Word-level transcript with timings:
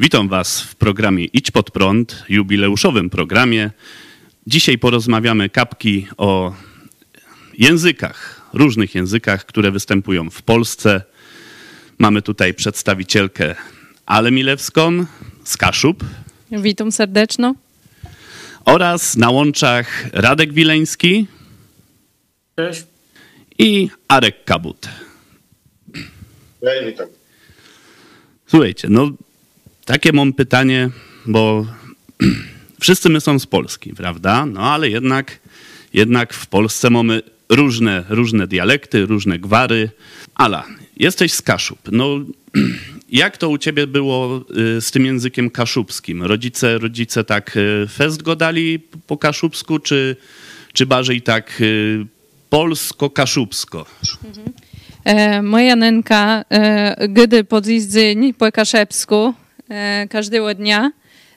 Witam 0.00 0.28
Was 0.28 0.60
w 0.60 0.74
programie 0.74 1.24
Idź 1.24 1.50
pod 1.50 1.70
prąd, 1.70 2.24
jubileuszowym 2.28 3.10
programie. 3.10 3.70
Dzisiaj 4.46 4.78
porozmawiamy 4.78 5.48
kapki 5.50 6.06
o 6.16 6.54
językach, 7.58 8.42
różnych 8.52 8.94
językach, 8.94 9.46
które 9.46 9.70
występują 9.70 10.30
w 10.30 10.42
Polsce. 10.42 11.02
Mamy 11.98 12.22
tutaj 12.22 12.54
przedstawicielkę 12.54 13.54
Ale 14.06 14.30
Milewską 14.30 15.06
z 15.44 15.56
Kaszub 15.56 16.04
Witam 16.52 16.92
serdecznie. 16.92 17.54
oraz 18.64 19.16
na 19.16 19.30
łączach 19.30 20.06
Radek 20.12 20.52
Wileński 20.52 21.26
Cześć. 22.56 22.84
i 23.58 23.90
Arek 24.08 24.44
Kabut. 24.44 24.88
Ja 26.62 26.82
i 26.82 26.86
witam. 26.86 27.06
Słuchajcie, 28.46 28.88
no 28.90 29.10
takie 29.86 30.12
mam 30.12 30.32
pytanie, 30.32 30.90
bo 31.26 31.66
wszyscy 32.80 33.08
my 33.08 33.20
są 33.20 33.38
z 33.38 33.46
Polski, 33.46 33.92
prawda? 33.94 34.46
No 34.46 34.60
ale 34.60 34.90
jednak, 34.90 35.38
jednak 35.92 36.34
w 36.34 36.46
Polsce 36.46 36.90
mamy 36.90 37.22
różne, 37.48 38.04
różne 38.08 38.46
dialekty, 38.46 39.06
różne 39.06 39.38
gwary. 39.38 39.90
Ala, 40.34 40.64
jesteś 40.96 41.32
z 41.32 41.42
Kaszub. 41.42 41.78
No 41.92 42.18
jak 43.08 43.36
to 43.36 43.48
u 43.48 43.58
ciebie 43.58 43.86
było 43.86 44.44
y, 44.76 44.80
z 44.80 44.90
tym 44.90 45.06
językiem 45.06 45.50
kaszubskim? 45.50 46.22
Rodzice, 46.22 46.78
rodzice 46.78 47.24
tak 47.24 47.56
y, 47.56 47.86
fest 47.92 48.22
go 48.22 48.36
dali 48.36 48.78
po 49.06 49.16
kaszubsku, 49.16 49.78
czy, 49.78 50.16
czy 50.72 50.86
bardziej 50.86 51.22
tak 51.22 51.60
y, 51.60 52.06
polsko-kaszubsko? 52.50 53.86
E, 55.04 55.42
moja 55.42 55.76
nęka, 55.76 56.44
e, 56.50 57.08
gdy 57.08 57.44
podjeździeń 57.44 58.34
po 58.34 58.52
kaszepsku 58.52 59.34
e, 59.34 59.45
każdego 60.08 60.54
dnia. 60.54 60.90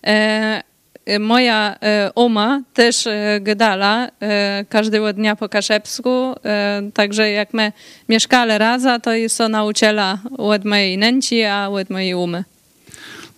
E, 0.03 0.63
e, 1.05 1.19
moja 1.19 1.75
e, 1.81 2.11
oma 2.15 2.61
też 2.73 3.07
e, 3.07 3.39
gadała 3.41 4.07
e, 4.19 4.65
każdego 4.69 5.13
dnia 5.13 5.35
po 5.35 5.49
kaszepsku, 5.49 6.09
e, 6.45 6.81
także 6.93 7.31
jak 7.31 7.53
my 7.53 7.71
mieszkali 8.09 8.57
razem, 8.57 9.01
to 9.01 9.13
jest 9.13 9.37
to 9.37 9.49
nauczyła 9.49 10.19
od 10.37 10.65
mojej 10.65 10.97
nęci, 10.97 11.43
a 11.43 11.69
od 11.69 11.89
mojej 11.89 12.13
umy. 12.13 12.43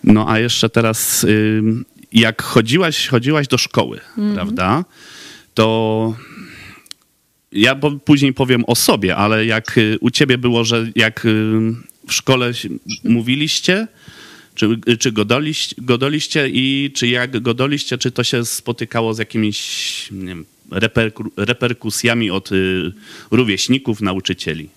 No 0.04 0.30
a 0.30 0.40
jeszcze 0.40 0.70
teraz, 0.70 1.26
jak 2.12 2.42
chodziłaś, 2.42 3.08
chodziłaś 3.08 3.48
do 3.48 3.58
szkoły, 3.58 4.00
prawda? 4.34 4.86
To 5.54 6.16
ja 7.52 7.76
później 8.06 8.34
powiem 8.34 8.64
o 8.68 8.76
sobie, 8.76 9.16
ale 9.16 9.46
jak 9.46 9.78
y, 9.78 9.98
u 10.02 10.10
ciebie 10.10 10.38
było, 10.38 10.64
że 10.64 10.86
jak 10.96 11.28
w 12.08 12.14
szkole 12.14 12.52
mówiliście, 13.04 13.88
czy, 14.62 14.98
czy 14.98 15.12
godoliście, 15.12 15.76
godoliście 15.82 16.50
i 16.50 16.92
czy 16.96 17.08
jak 17.08 17.40
godoliście, 17.42 17.98
czy 17.98 18.12
to 18.12 18.24
się 18.24 18.46
spotykało 18.46 19.14
z 19.14 19.18
jakimiś 19.20 20.08
wiem, 20.12 20.46
reperku, 20.72 21.24
reperkusjami 21.38 22.32
od 22.32 22.52
y, 22.52 22.92
rówieśników, 23.32 24.02
nauczycieli? 24.02 24.70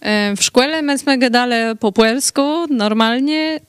E, 0.00 0.36
W 0.36 0.42
szkole 0.42 0.82
myśmy 0.82 1.18
gadali 1.18 1.76
po 1.80 1.92
polsku 1.92 2.66
normalnie. 2.70 3.60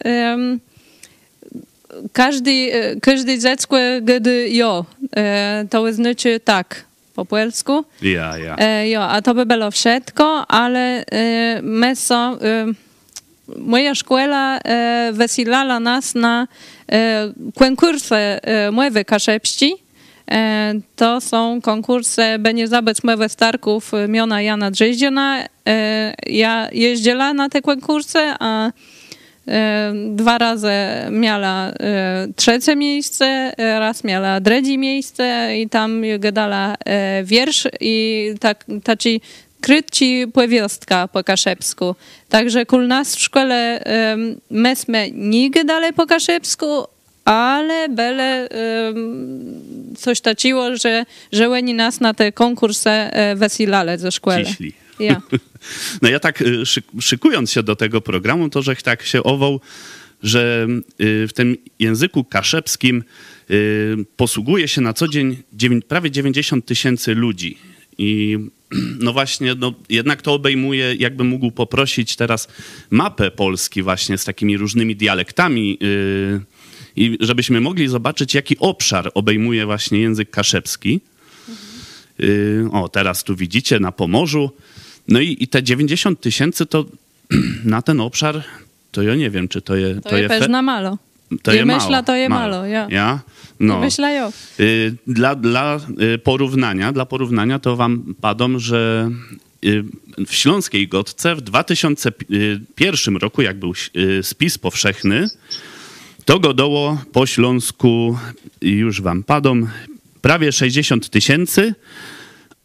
Każdy, 2.13 2.51
e, 2.51 2.95
każdy 2.99 3.39
dziecko 3.39 3.77
gada 4.01 4.31
jo. 4.31 4.85
E, 5.15 5.65
To 5.69 5.93
znaczy 5.93 6.39
tak 6.45 6.85
po 7.15 7.25
polsku. 7.25 7.85
Ja, 8.01 8.37
ja. 8.37 8.83
Jo, 8.83 9.01
a 9.03 9.21
to 9.21 9.33
by 9.33 9.45
było 9.45 9.71
wszystko, 9.71 10.47
ale 10.47 11.05
my 11.61 11.95
są... 11.95 12.39
e, 12.39 12.65
Moja 13.57 13.95
szkoła 13.95 14.59
e, 14.59 15.11
nas 15.79 16.15
na 16.15 16.47
e, 16.91 17.33
konkursy 17.55 18.15
e, 18.15 18.71
mowy 18.71 19.05
kaszepści. 19.05 19.75
E, 20.31 20.73
to 20.95 21.21
są 21.21 21.61
konkursy 21.61 22.21
Będzie 22.39 22.67
zabec 22.67 23.03
mowy 23.03 23.29
starków 23.29 23.91
miona 24.07 24.41
Jana 24.41 24.71
Drzeździona. 24.71 25.43
E, 25.67 26.13
ja 26.27 26.67
jeździła 26.71 27.33
na 27.33 27.49
te 27.49 27.61
konkursy, 27.61 28.19
a 28.39 28.71
e, 29.47 29.93
dwa 30.15 30.37
razy 30.37 30.71
miała 31.11 31.67
e, 31.67 32.27
trzecie 32.35 32.75
miejsce, 32.75 33.53
raz 33.57 34.03
miała 34.03 34.39
trzecie 34.39 34.77
miejsce 34.77 35.49
i 35.57 35.69
tam 35.69 36.03
gadała 36.19 36.75
e, 36.85 37.23
wiersz 37.23 37.67
i 37.81 38.27
tak, 38.39 38.65
taki 38.83 39.21
kryci 39.61 40.25
płewiostka 40.33 41.07
po 41.07 41.23
kaszepsku. 41.23 41.95
Także 42.29 42.65
kul 42.65 42.87
nas 42.87 43.15
w 43.15 43.19
szkole 43.19 43.83
um, 43.85 44.41
myśmy 44.49 45.09
nie 45.13 45.51
gadali 45.51 45.93
po 45.93 46.05
kaszepsku, 46.07 46.85
ale 47.25 47.89
bele 47.89 48.49
um, 48.49 49.95
coś 49.97 50.21
taciło, 50.21 50.75
że, 50.75 51.05
że 51.31 51.49
oni 51.49 51.73
nas 51.73 51.99
na 51.99 52.13
te 52.13 52.31
konkursy 52.31 52.89
e, 52.89 53.35
wesilale 53.35 53.97
ze 53.97 54.11
szkoły. 54.11 54.45
Ciśli. 54.45 54.73
Ja. 54.99 55.21
No 56.01 56.09
ja 56.09 56.19
tak 56.19 56.41
y, 56.41 56.65
szyk, 56.65 56.85
szykując 57.01 57.51
się 57.51 57.63
do 57.63 57.75
tego 57.75 58.01
programu, 58.01 58.49
to 58.49 58.61
że 58.61 58.75
tak 58.75 59.03
się 59.03 59.23
owoł, 59.23 59.61
że 60.23 60.67
y, 61.01 61.27
w 61.27 61.33
tym 61.33 61.57
języku 61.79 62.23
kaszepskim 62.23 63.03
y, 63.51 63.97
posługuje 64.15 64.67
się 64.67 64.81
na 64.81 64.93
co 64.93 65.07
dzień 65.07 65.81
prawie 65.87 66.11
90 66.11 66.65
tysięcy 66.65 67.15
ludzi. 67.15 67.57
I 67.97 68.37
no 69.05 69.13
właśnie, 69.13 69.55
no 69.55 69.73
jednak 69.89 70.21
to 70.21 70.33
obejmuje, 70.33 70.95
jakbym 70.95 71.27
mógł 71.27 71.51
poprosić 71.51 72.15
teraz 72.15 72.47
mapę 72.89 73.31
Polski 73.31 73.81
właśnie 73.83 74.17
z 74.17 74.23
takimi 74.23 74.57
różnymi 74.57 74.95
dialektami 74.95 75.77
y, 75.83 76.41
i 76.95 77.17
żebyśmy 77.19 77.61
mogli 77.61 77.87
zobaczyć, 77.87 78.33
jaki 78.33 78.57
obszar 78.59 79.11
obejmuje 79.13 79.65
właśnie 79.65 79.99
język 79.99 80.29
kaszepski. 80.29 81.01
Y, 82.19 82.63
O, 82.71 82.89
teraz 82.89 83.23
tu 83.23 83.35
widzicie 83.35 83.79
na 83.79 83.91
Pomorzu. 83.91 84.51
No 85.07 85.19
i, 85.19 85.37
i 85.39 85.47
te 85.47 85.63
90 85.63 86.21
tysięcy 86.21 86.65
to 86.65 86.85
na 87.63 87.81
ten 87.81 88.01
obszar, 88.01 88.43
to 88.91 89.01
ja 89.01 89.15
nie 89.15 89.29
wiem, 89.29 89.47
czy 89.47 89.61
to 89.61 89.75
je, 89.75 90.01
To, 90.01 90.17
je 90.17 90.27
fe- 90.29 90.39
też 90.39 90.49
na 90.49 90.61
malo. 90.61 90.97
To 91.43 91.51
je 91.51 91.57
je 91.57 91.65
myśla, 91.65 92.03
to 92.03 92.15
je 92.15 92.29
malo, 92.29 92.65
ja. 92.65 92.87
Ja? 92.89 93.19
No. 93.59 93.79
Myślę 93.79 94.15
jo. 94.15 94.31
Y, 94.59 94.95
Dla, 95.07 95.35
dla 95.35 95.79
y, 96.15 96.17
porównania, 96.17 96.91
dla 96.91 97.05
porównania 97.05 97.59
to 97.59 97.75
wam 97.75 98.15
padom, 98.21 98.59
że 98.59 99.09
y, 99.65 99.83
w 100.27 100.33
Śląskiej 100.35 100.87
Gotce 100.87 101.35
w 101.35 101.41
2001 101.41 103.17
roku, 103.17 103.41
jak 103.41 103.59
był 103.59 103.73
spis 104.21 104.57
powszechny, 104.57 105.29
to 106.25 106.39
godoło 106.39 107.01
po 107.11 107.25
śląsku, 107.25 108.17
już 108.61 109.01
wam 109.01 109.23
padom, 109.23 109.69
prawie 110.21 110.51
60 110.51 111.09
tysięcy, 111.09 111.75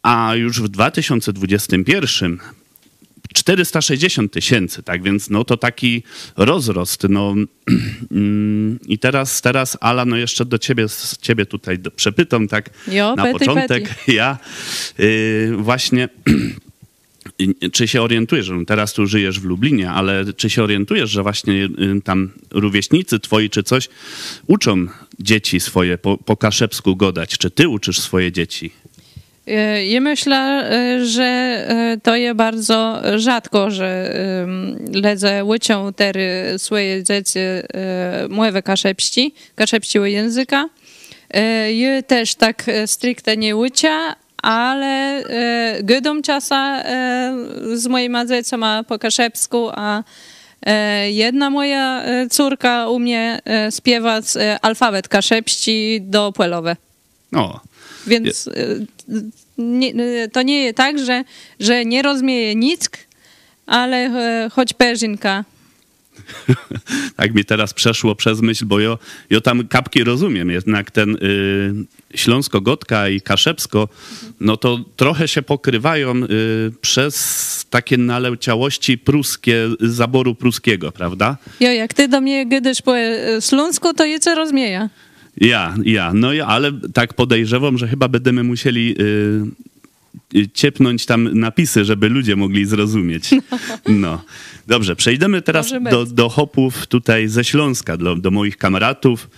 a 0.03 0.35
już 0.35 0.61
w 0.61 0.67
2021 0.67 2.39
460 3.33 4.31
tysięcy, 4.31 4.83
tak 4.83 5.03
więc 5.03 5.29
no 5.29 5.43
to 5.43 5.57
taki 5.57 6.03
rozrost. 6.37 7.03
No, 7.09 7.35
mm, 8.11 8.79
I 8.87 8.99
teraz, 8.99 9.41
teraz 9.41 9.77
Ala, 9.81 10.05
no 10.05 10.17
jeszcze 10.17 10.45
do 10.45 10.57
ciebie, 10.57 10.89
z 10.89 11.17
ciebie 11.17 11.45
tutaj 11.45 11.79
do- 11.79 11.91
przepytam 11.91 12.47
tak 12.47 12.69
Jo, 12.87 13.15
na 13.15 13.23
pety, 13.23 13.39
początek. 13.39 13.95
Ja 14.07 14.37
y, 14.99 15.51
właśnie 15.57 16.09
czy 17.73 17.87
się 17.87 18.01
orientujesz, 18.01 18.45
że 18.45 18.65
teraz 18.67 18.93
tu 18.93 19.07
żyjesz 19.07 19.39
w 19.39 19.45
Lublinie, 19.45 19.91
ale 19.91 20.33
czy 20.33 20.49
się 20.49 20.63
orientujesz, 20.63 21.09
że 21.09 21.23
właśnie 21.23 21.53
y, 21.53 22.01
tam 22.03 22.29
rówieśnicy 22.51 23.19
twoi 23.19 23.49
czy 23.49 23.63
coś 23.63 23.89
uczą 24.47 24.87
dzieci 25.19 25.59
swoje 25.59 25.97
po, 25.97 26.17
po 26.17 26.37
kaszepsku 26.37 26.95
godać? 26.95 27.37
Czy 27.37 27.51
ty 27.51 27.67
uczysz 27.67 27.99
swoje 27.99 28.31
dzieci? 28.31 28.71
E, 29.47 29.85
Ja 29.85 30.01
myślę, 30.01 30.69
e, 30.71 31.05
że 31.05 31.23
e, 31.23 31.97
to 32.03 32.15
jest 32.15 32.35
bardzo 32.35 33.01
rzadko, 33.15 33.71
że 33.71 34.13
ledze 34.93 35.43
łycią 35.43 35.93
tery 35.93 36.53
swoje 36.57 37.03
dzieci 37.03 37.39
mowy 38.29 38.61
kaszepści, 38.61 39.33
kaszepściego 39.55 40.05
języka. 40.05 40.69
Je 41.67 42.03
też 42.03 42.35
tak 42.35 42.65
stricte 42.85 43.37
nie 43.37 43.55
łycia, 43.55 44.15
ale 44.41 45.23
gydą 45.83 46.21
czasa 46.21 46.83
z 47.73 47.87
moimi 47.87 48.27
dziecima 48.27 48.83
po 48.83 48.99
kaszepsku, 48.99 49.69
a 49.75 50.03
jedna 51.07 51.49
moja 51.49 52.03
córka 52.29 52.89
umie 52.89 53.39
śpiewać 53.77 54.25
alfabet 54.61 55.07
kaszepści 55.07 55.99
do 56.01 56.31
płelowe. 56.31 56.75
O, 57.35 57.59
Więc 58.07 58.47
y, 58.47 58.87
nie, 59.57 59.93
y, 60.23 60.29
to 60.33 60.41
nie 60.41 60.63
jest 60.63 60.77
tak, 60.77 60.99
że, 60.99 61.23
że 61.59 61.85
nie 61.85 62.01
rozumie 62.01 62.55
nic, 62.55 62.89
ale 63.65 63.97
e, 63.97 64.49
choć 64.49 64.73
perzynka. 64.73 65.45
tak 67.17 67.33
mi 67.33 67.45
teraz 67.45 67.73
przeszło 67.73 68.15
przez 68.15 68.41
myśl, 68.41 68.65
bo 68.65 68.79
ja, 68.79 68.97
ja 69.29 69.41
tam 69.41 69.67
kapki 69.67 70.03
rozumiem, 70.03 70.49
jednak 70.49 70.91
ten 70.91 71.15
y, 71.15 72.17
Śląsko-Gotka 72.17 73.09
i 73.09 73.21
Kaszepsko, 73.21 73.89
no 74.39 74.57
to 74.57 74.79
trochę 74.95 75.27
się 75.27 75.41
pokrywają 75.41 76.15
y, 76.15 76.27
przez 76.81 77.65
takie 77.69 77.97
naleciałości 77.97 78.97
pruskie, 78.97 79.69
zaboru 79.79 80.35
pruskiego, 80.35 80.91
prawda? 80.91 81.37
Jo, 81.59 81.71
jak 81.71 81.93
ty 81.93 82.07
do 82.07 82.21
mnie 82.21 82.45
gdyż 82.45 82.81
po 82.81 82.97
e, 82.97 83.41
Śląsku, 83.41 83.93
to 83.93 84.05
je 84.05 84.19
co 84.19 84.35
rozmieja. 84.35 84.89
Ja, 85.37 85.75
ja, 85.83 86.13
no 86.13 86.33
ja, 86.33 86.45
ale 86.45 86.71
tak 86.93 87.13
podejrzewam, 87.13 87.77
że 87.77 87.87
chyba 87.87 88.07
będziemy 88.07 88.43
musieli 88.43 88.95
y, 89.01 90.39
y, 90.39 90.49
ciepnąć 90.53 91.05
tam 91.05 91.39
napisy, 91.39 91.85
żeby 91.85 92.09
ludzie 92.09 92.35
mogli 92.35 92.65
zrozumieć. 92.65 93.29
No. 93.87 94.23
Dobrze, 94.67 94.95
przejdziemy 94.95 95.41
teraz 95.41 95.73
do, 95.91 96.05
do 96.05 96.29
hopów 96.29 96.87
tutaj 96.87 97.27
ze 97.27 97.43
Śląska, 97.43 97.97
do, 97.97 98.15
do 98.15 98.31
moich 98.31 98.57
kameratów. 98.57 99.29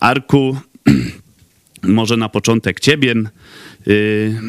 Arku, 0.00 0.56
może 1.82 2.16
na 2.16 2.28
początek 2.28 2.80
ciebie. 2.80 3.14
Y, 3.88 4.40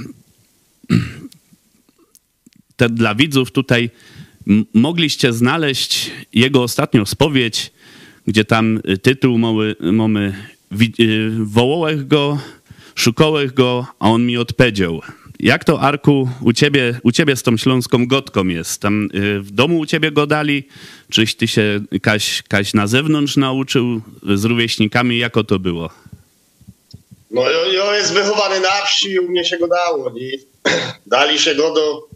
te, 2.76 2.90
dla 2.90 3.16
widzów 3.16 3.52
tutaj 3.52 3.90
mogliście 4.74 5.34
znaleźć 5.34 6.12
jego 6.34 6.64
ostatnią 6.64 7.06
spowiedź, 7.06 7.72
gdzie 8.28 8.46
tam 8.46 8.80
y, 8.90 8.98
tytuł 8.98 9.38
mamy, 9.38 9.76
mamy 9.80 10.53
wołałech 11.44 12.08
go, 12.08 12.38
szukałech 12.96 13.54
go, 13.54 13.88
a 14.00 14.10
on 14.10 14.26
mi 14.26 14.38
odpowiedział. 14.38 15.02
Jak 15.40 15.64
to, 15.64 15.82
Arku, 15.82 16.30
u 16.42 16.54
ciebie, 16.54 17.00
u 17.04 17.12
ciebie 17.12 17.36
z 17.36 17.44
tą 17.44 17.58
śląską 17.58 18.08
gotką 18.08 18.48
jest? 18.48 18.82
Tam 18.82 19.10
y, 19.16 19.42
w 19.42 19.52
domu 19.52 19.80
u 19.80 19.86
ciebie 19.86 20.12
go 20.12 20.28
dali? 20.28 20.68
Czyś 21.10 21.36
ty 21.36 21.48
się 21.48 21.80
kaś, 22.02 22.44
kaś 22.50 22.74
na 22.74 22.88
zewnątrz 22.88 23.38
nauczył 23.38 24.02
z 24.36 24.44
rówieśnikami? 24.44 25.18
Jako 25.18 25.44
to 25.44 25.60
było? 25.60 25.90
No, 27.32 27.50
jo 27.50 27.94
jest 27.94 28.14
wychowany 28.14 28.60
na 28.60 28.86
wsi 28.86 29.20
u 29.20 29.30
mnie 29.30 29.46
się 29.46 29.58
go 29.58 29.68
dało. 29.68 30.14
Dali 31.06 31.40
się 31.40 31.56
go 31.56 31.74
do... 31.74 32.08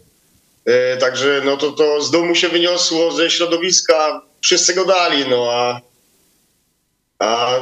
E, 0.64 0.96
także 0.96 1.42
no 1.44 1.56
to, 1.56 1.72
to 1.72 2.02
z 2.02 2.10
domu 2.10 2.34
się 2.34 2.48
wyniosło, 2.48 3.12
ze 3.12 3.30
środowiska 3.30 4.22
wszyscy 4.40 4.74
go 4.74 4.84
dali, 4.84 5.24
no 5.30 5.48
a... 5.52 5.80
A 7.18 7.60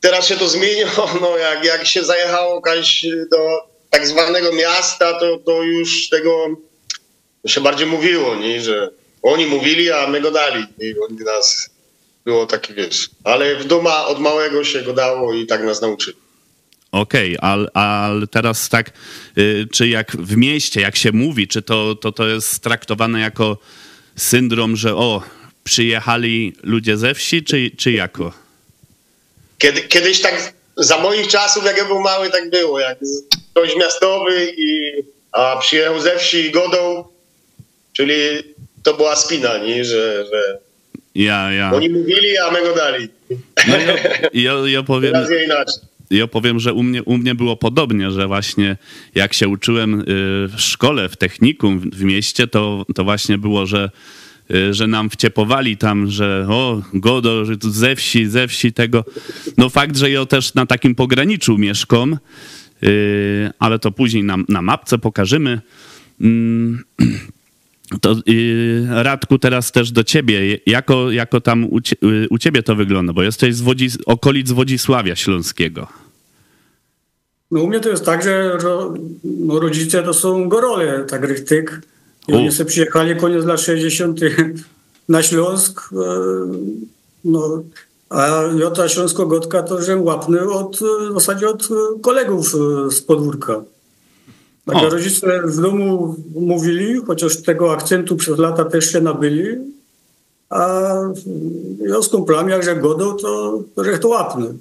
teraz 0.00 0.28
się 0.28 0.36
to 0.36 0.48
zmieniło, 0.48 1.10
no 1.20 1.36
jak, 1.36 1.64
jak 1.64 1.86
się 1.86 2.04
zajechało 2.04 2.62
kaś 2.62 3.06
do 3.30 3.70
tak 3.90 4.06
zwanego 4.06 4.52
miasta, 4.52 5.20
to, 5.20 5.38
to 5.38 5.62
już 5.62 6.08
tego 6.08 6.46
się 7.46 7.60
bardziej 7.60 7.86
mówiło, 7.86 8.34
nie? 8.34 8.60
że 8.60 8.90
oni 9.22 9.46
mówili, 9.46 9.90
a 9.90 10.06
my 10.06 10.20
go 10.20 10.30
dali. 10.30 10.64
I 10.80 10.94
oni 11.08 11.18
nas 11.24 11.70
było 12.24 12.46
takie, 12.46 12.74
wiesz. 12.74 13.10
Ale 13.24 13.56
w 13.56 13.64
domu 13.64 13.88
od 14.06 14.20
małego 14.20 14.64
się 14.64 14.82
go 14.82 14.92
dało 14.92 15.34
i 15.34 15.46
tak 15.46 15.64
nas 15.64 15.82
nauczyli. 15.82 16.16
Okej, 16.92 17.36
ale 17.40 17.70
al 17.72 18.28
teraz 18.30 18.68
tak, 18.68 18.90
y, 19.38 19.66
czy 19.72 19.88
jak 19.88 20.16
w 20.16 20.36
mieście, 20.36 20.80
jak 20.80 20.96
się 20.96 21.12
mówi, 21.12 21.48
czy 21.48 21.62
to, 21.62 21.94
to, 21.94 22.12
to 22.12 22.28
jest 22.28 22.62
traktowane 22.62 23.20
jako 23.20 23.58
syndrom, 24.16 24.76
że 24.76 24.96
o, 24.96 25.22
przyjechali 25.64 26.52
ludzie 26.62 26.96
ze 26.96 27.14
wsi, 27.14 27.44
czy, 27.44 27.70
czy 27.76 27.92
jako? 27.92 28.32
Kiedy, 29.60 29.80
kiedyś 29.82 30.20
tak 30.20 30.52
za 30.76 30.98
moich 30.98 31.26
czasów, 31.28 31.64
jak 31.64 31.76
ja 31.76 31.84
był 31.84 32.00
mały, 32.00 32.30
tak 32.30 32.50
było. 32.50 32.80
Jak 32.80 32.98
ktoś 33.52 33.76
miastowy 33.76 34.52
i 34.56 34.92
a 35.32 35.56
przyjechał 35.60 36.00
ze 36.00 36.18
wsi 36.18 36.36
i 36.46 36.50
godą, 36.50 37.04
czyli 37.92 38.14
to 38.82 38.94
była 38.94 39.16
spina, 39.16 39.58
nie? 39.58 39.84
Że, 39.84 40.24
że 40.32 40.58
Ja, 41.14 41.52
ja. 41.52 41.72
oni 41.74 41.88
mówili, 41.88 42.38
a 42.38 42.50
my 42.50 42.62
go 42.62 42.74
dali. 42.74 43.08
No 43.68 43.76
ja, 43.76 43.96
ja, 44.32 44.52
ja 44.66 44.82
powiem, 44.92 45.12
Teraz 45.12 45.30
inaczej. 45.44 45.74
ja 46.10 46.26
powiem, 46.26 46.60
że 46.60 46.72
u 46.72 46.82
mnie, 46.82 47.02
u 47.02 47.16
mnie 47.18 47.34
było 47.34 47.56
podobnie, 47.56 48.10
że 48.10 48.26
właśnie 48.26 48.76
jak 49.14 49.34
się 49.34 49.48
uczyłem 49.48 50.00
y, 50.00 50.04
w 50.48 50.54
szkole, 50.60 51.08
w 51.08 51.16
technikum 51.16 51.90
w, 51.92 52.02
mieście, 52.02 52.46
to, 52.46 52.84
to 52.94 53.04
właśnie 53.04 53.38
było, 53.38 53.66
że, 53.66 53.90
że 54.70 54.86
nam 54.86 55.10
wciepowali 55.10 55.76
tam, 55.76 56.06
że 56.06 56.46
o, 56.48 56.82
godo, 56.94 57.44
że 57.44 57.56
tu 57.56 57.70
ze 57.70 57.96
wsi, 57.96 58.26
ze 58.26 58.48
wsi 58.48 58.72
tego. 58.72 59.04
No 59.56 59.68
fakt, 59.68 59.96
że 59.96 60.10
ja 60.10 60.26
też 60.26 60.54
na 60.54 60.66
takim 60.66 60.94
pograniczu 60.94 61.58
mieszkam, 61.58 62.18
y, 62.82 63.50
ale 63.58 63.78
to 63.78 63.92
później 63.92 64.24
na, 64.24 64.36
na 64.48 64.62
mapce 64.62 64.98
pokażemy. 64.98 65.60
Mm, 66.20 66.84
To 68.00 68.16
y, 68.28 68.86
Radku, 68.90 69.38
teraz 69.38 69.72
też 69.72 69.92
do 69.92 70.04
ciebie. 70.04 70.58
Jako, 70.66 71.10
jako 71.10 71.40
tam 71.40 71.64
u, 71.64 71.78
y, 71.78 72.26
u 72.30 72.38
ciebie 72.38 72.62
to 72.62 72.76
wygląda, 72.76 73.12
bo 73.12 73.22
jesteś 73.22 73.54
z 73.54 73.60
Wodzi, 73.60 73.88
okolic 74.06 74.52
Wodzisławia 74.52 75.16
Śląskiego. 75.16 75.86
No 77.50 77.60
u 77.62 77.68
mnie 77.68 77.80
to 77.80 77.88
jest 77.88 78.04
tak, 78.04 78.22
że 78.22 78.58
ro, 78.58 78.94
no, 79.24 79.60
rodzice 79.60 80.02
to 80.02 80.14
są 80.14 80.48
gorole, 80.48 81.04
tak 81.04 81.24
rychtyk. 81.24 81.80
I 82.30 82.32
oni 82.34 82.52
sobie 82.52 82.70
przyjechali 82.70 83.16
koniec 83.16 83.44
lat 83.44 83.60
60. 83.60 84.20
na 85.08 85.22
Śląsk. 85.22 85.80
e, 85.92 85.96
No, 87.24 87.62
a 88.10 88.26
ja 88.58 88.70
ta 88.70 88.88
śląsko-gotka 88.88 89.62
to 89.62 89.82
że 89.82 89.96
łapny 89.96 90.40
od, 90.50 90.76
w 91.10 91.14
zasadzie 91.14 91.48
od 91.48 91.68
kolegów 92.02 92.54
e, 92.54 92.90
z 92.90 93.02
podwórka. 93.02 93.62
Także 94.66 94.86
O. 94.86 94.90
rodzice 94.90 95.42
w 95.44 95.60
domu 95.60 96.16
mówili, 96.34 97.00
chociaż 97.06 97.42
tego 97.42 97.72
akcentu 97.72 98.16
przez 98.16 98.38
lata 98.38 98.64
też 98.64 98.92
się 98.92 99.00
nabyli. 99.00 99.46
A 100.50 100.68
ja 101.86 102.02
z 102.02 102.08
kumplami, 102.08 102.50
jakże 102.50 102.76
godą, 102.76 103.16
to, 103.16 103.62
to 103.74 103.84
że 103.84 103.98
to 103.98 104.08
łapny. 104.08 104.54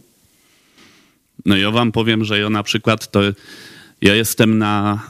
No 1.46 1.58
ja 1.58 1.72
wam 1.72 1.92
powiem, 1.92 2.24
że 2.24 2.40
ja 2.40 2.50
na 2.50 2.64
przykład 2.64 3.12
to 3.12 3.20
ja 4.02 4.16
jestem 4.16 4.58
na, 4.58 5.02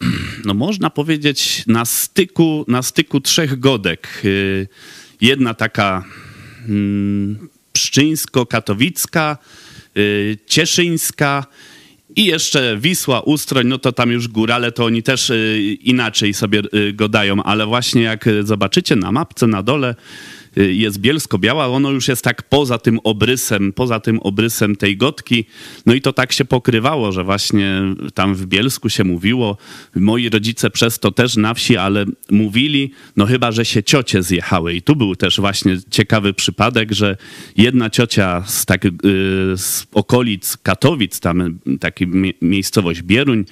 no 0.44 0.54
można 0.54 0.90
powiedzieć, 0.90 1.64
na 1.66 1.84
styku, 1.84 2.64
na 2.68 2.82
styku 2.82 3.20
trzech 3.20 3.58
godek. 3.58 4.08
Y, 4.24 4.68
Jedna 5.20 5.54
taka 5.54 6.04
mm, 6.68 7.48
pszczyńsko-katowicka, 7.72 9.36
y, 9.96 10.38
cieszyńska 10.46 11.46
i 12.16 12.24
jeszcze 12.24 12.76
Wisła, 12.80 13.20
Ustroń, 13.20 13.66
no 13.66 13.78
to 13.78 13.92
tam 13.92 14.10
już 14.10 14.28
górale, 14.28 14.72
to 14.72 14.84
oni 14.84 15.02
też 15.02 15.30
y, 15.30 15.76
inaczej 15.80 16.34
sobie 16.34 16.62
go 16.94 17.08
dają, 17.08 17.42
ale 17.42 17.66
właśnie 17.66 18.02
jak 18.02 18.24
zobaczycie 18.42 18.96
na 18.96 19.12
mapce 19.12 19.46
na 19.46 19.62
dole 19.62 19.94
jest 20.58 20.98
bielsko-biała, 20.98 21.66
ono 21.66 21.90
już 21.90 22.08
jest 22.08 22.24
tak 22.24 22.42
poza 22.42 22.78
tym 22.78 23.00
obrysem, 23.04 23.72
poza 23.72 24.00
tym 24.00 24.20
obrysem 24.20 24.76
tej 24.76 24.96
gotki, 24.96 25.44
no 25.86 25.94
i 25.94 26.00
to 26.00 26.12
tak 26.12 26.32
się 26.32 26.44
pokrywało, 26.44 27.12
że 27.12 27.24
właśnie 27.24 27.80
tam 28.14 28.34
w 28.34 28.46
Bielsku 28.46 28.88
się 28.88 29.04
mówiło, 29.04 29.56
moi 29.96 30.28
rodzice 30.28 30.70
przez 30.70 30.98
to 30.98 31.12
też 31.12 31.36
na 31.36 31.54
wsi, 31.54 31.76
ale 31.76 32.04
mówili, 32.30 32.92
no 33.16 33.26
chyba, 33.26 33.52
że 33.52 33.64
się 33.64 33.82
ciocie 33.82 34.22
zjechały. 34.22 34.74
I 34.74 34.82
tu 34.82 34.96
był 34.96 35.16
też 35.16 35.40
właśnie 35.40 35.76
ciekawy 35.90 36.34
przypadek, 36.34 36.92
że 36.92 37.16
jedna 37.56 37.90
ciocia 37.90 38.42
z, 38.46 38.66
tak, 38.66 38.84
y, 38.84 38.90
z 39.56 39.86
okolic 39.92 40.56
Katowic, 40.62 41.20
tam 41.20 41.58
mie- 42.06 42.32
miejscowość 42.42 43.02
Bieruń, 43.02 43.44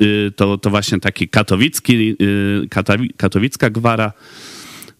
y, 0.00 0.32
to, 0.36 0.58
to 0.58 0.70
właśnie 0.70 1.00
taki 1.00 1.28
katowicki, 1.28 2.16
y, 2.22 2.68
katowicka 3.16 3.70
gwara, 3.70 4.12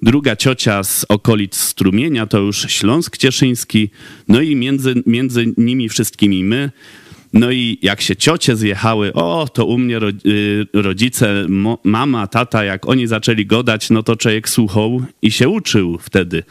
druga 0.02 0.36
ciocia 0.36 0.84
z 0.84 1.06
okolic 1.08 1.56
Strumienia, 1.56 2.26
to 2.26 2.38
już 2.38 2.66
Śląsk 2.68 3.16
Cieszyński, 3.16 3.90
no 4.28 4.40
i 4.40 4.56
między, 4.56 4.94
między 5.06 5.54
nimi 5.56 5.88
wszystkimi 5.88 6.44
my. 6.44 6.70
No 7.32 7.50
i 7.50 7.78
jak 7.82 8.00
się 8.00 8.16
ciocie 8.16 8.56
zjechały, 8.56 9.12
o, 9.12 9.48
to 9.54 9.66
u 9.66 9.78
mnie 9.78 9.98
y, 10.26 10.66
rodzice, 10.72 11.46
mama, 11.84 12.26
tata, 12.26 12.64
jak 12.64 12.88
oni 12.88 13.06
zaczęli 13.06 13.46
godać, 13.46 13.90
no 13.90 14.02
to 14.02 14.16
człowiek 14.16 14.48
słuchał 14.48 15.02
i 15.22 15.30
się 15.30 15.48
uczył 15.48 15.98
wtedy. 15.98 16.42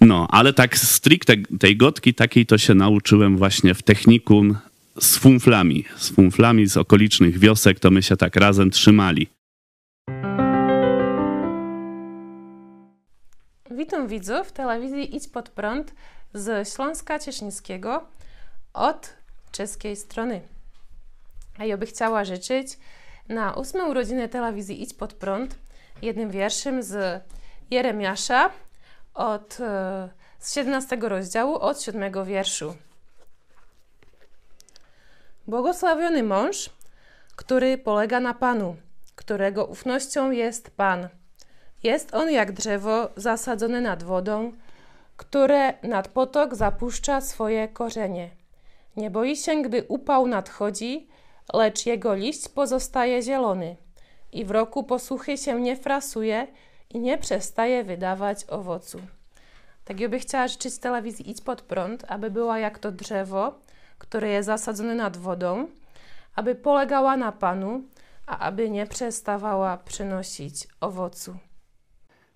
No, 0.00 0.26
ale 0.30 0.52
tak 0.52 0.78
stricte 0.78 1.36
tej 1.58 1.76
gotki 1.76 2.14
takiej 2.14 2.46
to 2.46 2.58
się 2.58 2.74
nauczyłem 2.74 3.36
właśnie 3.36 3.74
w 3.74 3.82
technikum 3.82 4.56
z 5.00 5.16
funflami. 5.16 5.84
Z 5.96 6.10
funflami 6.10 6.66
z 6.66 6.76
okolicznych 6.76 7.38
wiosek, 7.38 7.80
to 7.80 7.90
my 7.90 8.02
się 8.02 8.16
tak 8.16 8.36
razem 8.36 8.70
trzymali. 8.70 9.26
Witam 13.76 14.08
widzów 14.08 14.52
telewizji 14.52 15.16
Idź 15.16 15.28
Pod 15.28 15.48
Prąd 15.48 15.94
z 16.34 16.68
Śląska 16.74 17.18
Cieszyńskiego 17.18 18.06
od 18.72 19.14
czeskiej 19.52 19.96
strony. 19.96 20.40
A 21.58 21.64
ja 21.64 21.76
by 21.76 21.86
chciała 21.86 22.24
życzyć 22.24 22.78
na 23.28 23.54
ósme 23.54 23.84
urodziny 23.84 24.28
telewizji 24.28 24.82
Idź 24.82 24.94
Pod 24.94 25.14
Prąd 25.14 25.58
jednym 26.02 26.30
wierszem 26.30 26.82
z 26.82 27.22
Jeremiasza 27.70 28.50
od, 29.14 29.60
e, 29.60 30.08
z 30.38 30.54
17 30.54 30.96
rozdziału 31.08 31.54
od 31.54 31.82
7 31.82 32.24
wierszu. 32.24 32.76
Błogosławiony 35.46 36.22
mąż, 36.22 36.70
który 37.36 37.78
polega 37.78 38.20
na 38.20 38.34
Panu, 38.34 38.76
którego 39.14 39.64
ufnością 39.66 40.30
jest 40.30 40.70
Pan. 40.70 41.08
Jest 41.84 42.14
on 42.14 42.30
jak 42.30 42.52
drzewo 42.52 43.08
zasadzone 43.16 43.80
nad 43.80 44.02
wodą, 44.02 44.52
które 45.16 45.74
nad 45.82 46.08
potok 46.08 46.54
zapuszcza 46.54 47.20
swoje 47.20 47.68
korzenie. 47.68 48.30
Nie 48.96 49.10
boi 49.10 49.36
się, 49.36 49.62
gdy 49.62 49.84
upał 49.88 50.26
nadchodzi, 50.26 51.08
lecz 51.54 51.86
jego 51.86 52.14
liść 52.14 52.48
pozostaje 52.48 53.22
zielony 53.22 53.76
i 54.32 54.44
w 54.44 54.50
roku 54.50 54.84
posłuchy 54.84 55.38
się 55.38 55.60
nie 55.60 55.76
frasuje 55.76 56.46
i 56.90 56.98
nie 56.98 57.18
przestaje 57.18 57.84
wydawać 57.84 58.44
owocu. 58.48 59.00
Tak 59.84 60.00
ja 60.00 60.08
chciała 60.18 60.48
życzyć 60.48 60.78
telewizji 60.78 61.30
Idź 61.30 61.40
Pod 61.40 61.62
Prąd, 61.62 62.04
aby 62.08 62.30
była 62.30 62.58
jak 62.58 62.78
to 62.78 62.92
drzewo, 62.92 63.54
które 63.98 64.28
jest 64.28 64.46
zasadzone 64.46 64.94
nad 64.94 65.16
wodą, 65.16 65.68
aby 66.34 66.54
polegała 66.54 67.16
na 67.16 67.32
Panu, 67.32 67.82
a 68.26 68.38
aby 68.38 68.70
nie 68.70 68.86
przestawała 68.86 69.76
przynosić 69.76 70.68
owocu. 70.80 71.36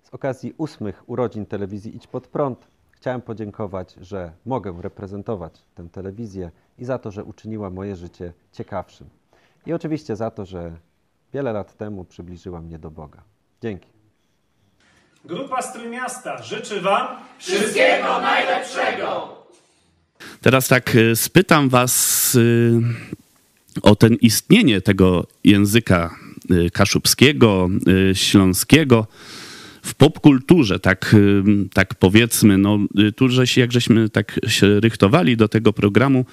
Z 0.09 0.13
okazji 0.13 0.53
ósmych 0.57 1.03
urodzin 1.09 1.45
telewizji 1.45 1.95
Idź 1.95 2.07
Pod 2.07 2.27
Prąd 2.27 2.67
chciałem 2.91 3.21
podziękować, 3.21 3.95
że 4.01 4.31
mogę 4.45 4.81
reprezentować 4.81 5.53
tę 5.75 5.89
telewizję 5.91 6.51
i 6.77 6.85
za 6.85 6.99
to, 6.99 7.11
że 7.11 7.23
uczyniła 7.23 7.69
moje 7.69 7.95
życie 7.95 8.33
ciekawszym. 8.51 9.09
I 9.65 9.73
oczywiście 9.73 10.15
za 10.15 10.31
to, 10.31 10.45
że 10.45 10.71
wiele 11.33 11.53
lat 11.53 11.77
temu 11.77 12.05
przybliżyła 12.05 12.61
mnie 12.61 12.79
do 12.79 12.91
Boga. 12.91 13.21
Dzięki. 13.61 13.87
Grupa 15.25 15.61
Strójmiasta 15.61 16.43
życzy 16.43 16.81
Wam 16.81 17.07
Teraz 20.41 20.67
tak 20.67 20.95
y, 20.95 21.15
spytam 21.15 21.69
was 21.69 22.35
y, 22.35 22.81
o 23.81 23.95
ten 23.95 24.15
istnienie 24.21 24.81
tego 24.81 25.27
języka 25.43 26.15
y, 26.51 26.69
kaszubskiego, 26.71 27.69
śląskiego 28.13 29.07
w 29.81 29.95
popkulturze, 29.95 30.79
tak, 30.79 31.13
y, 31.13 31.43
tak 31.73 31.95
powiedzmy, 31.95 32.57
no 32.57 32.79
y, 32.99 33.11
tu 33.11 33.29
żeś, 33.29 33.57
jak 33.57 33.71
żeśmy 33.71 34.09
tak 34.09 34.39
się 34.47 34.79
rychtowali 34.79 35.37
do 35.37 35.47
tego 35.47 35.73
programu, 35.73 36.25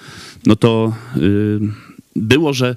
no 0.47 0.57
to 0.57 0.93
y, 1.17 1.61
było, 2.17 2.53
że 2.53 2.77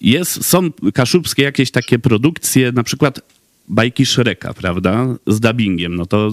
jest, 0.00 0.44
są 0.44 0.70
kaszubskie 0.94 1.42
jakieś 1.42 1.70
takie 1.70 1.98
produkcje, 1.98 2.72
na 2.72 2.82
przykład 2.82 3.20
bajki 3.68 4.06
Shreka, 4.06 4.54
prawda, 4.54 5.06
z 5.26 5.40
dubbingiem. 5.40 5.94
No 5.94 6.06
to 6.06 6.30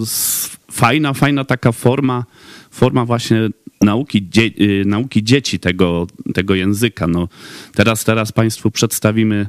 fajna, 0.71 1.13
fajna 1.13 1.45
taka 1.45 1.71
forma, 1.71 2.25
forma 2.71 3.05
właśnie 3.05 3.49
nauki, 3.81 4.29
dzie, 4.29 4.51
nauki 4.85 5.23
dzieci 5.23 5.59
tego, 5.59 6.07
tego 6.33 6.55
języka. 6.55 7.07
No, 7.07 7.27
teraz, 7.73 8.03
teraz 8.03 8.31
Państwu 8.31 8.71
przedstawimy 8.71 9.47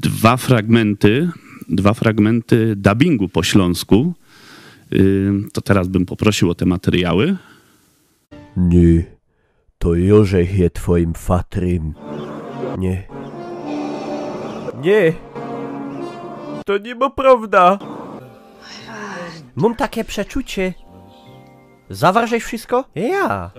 dwa 0.00 0.36
fragmenty, 0.36 1.30
dwa 1.70 1.94
fragmenty 1.94 2.76
dubbingu 2.76 3.28
po 3.28 3.42
śląsku. 3.42 4.14
To 5.52 5.60
teraz 5.60 5.88
bym 5.88 6.06
poprosił 6.06 6.50
o 6.50 6.54
te 6.54 6.66
materiały. 6.66 7.36
Nie, 8.56 9.04
to 9.78 9.94
Jorzech 9.94 10.58
je 10.58 10.70
twoim 10.70 11.14
fatrym. 11.14 11.94
Nie. 12.78 13.06
Nie. 14.82 15.12
To 16.66 16.78
nie 16.78 16.94
ma 16.94 17.10
prawda. 17.10 17.78
Mam 19.56 19.74
takie 19.74 20.04
przeczucie. 20.04 20.74
Zawarżeś 21.90 22.44
wszystko? 22.44 22.84
Ja. 22.94 23.50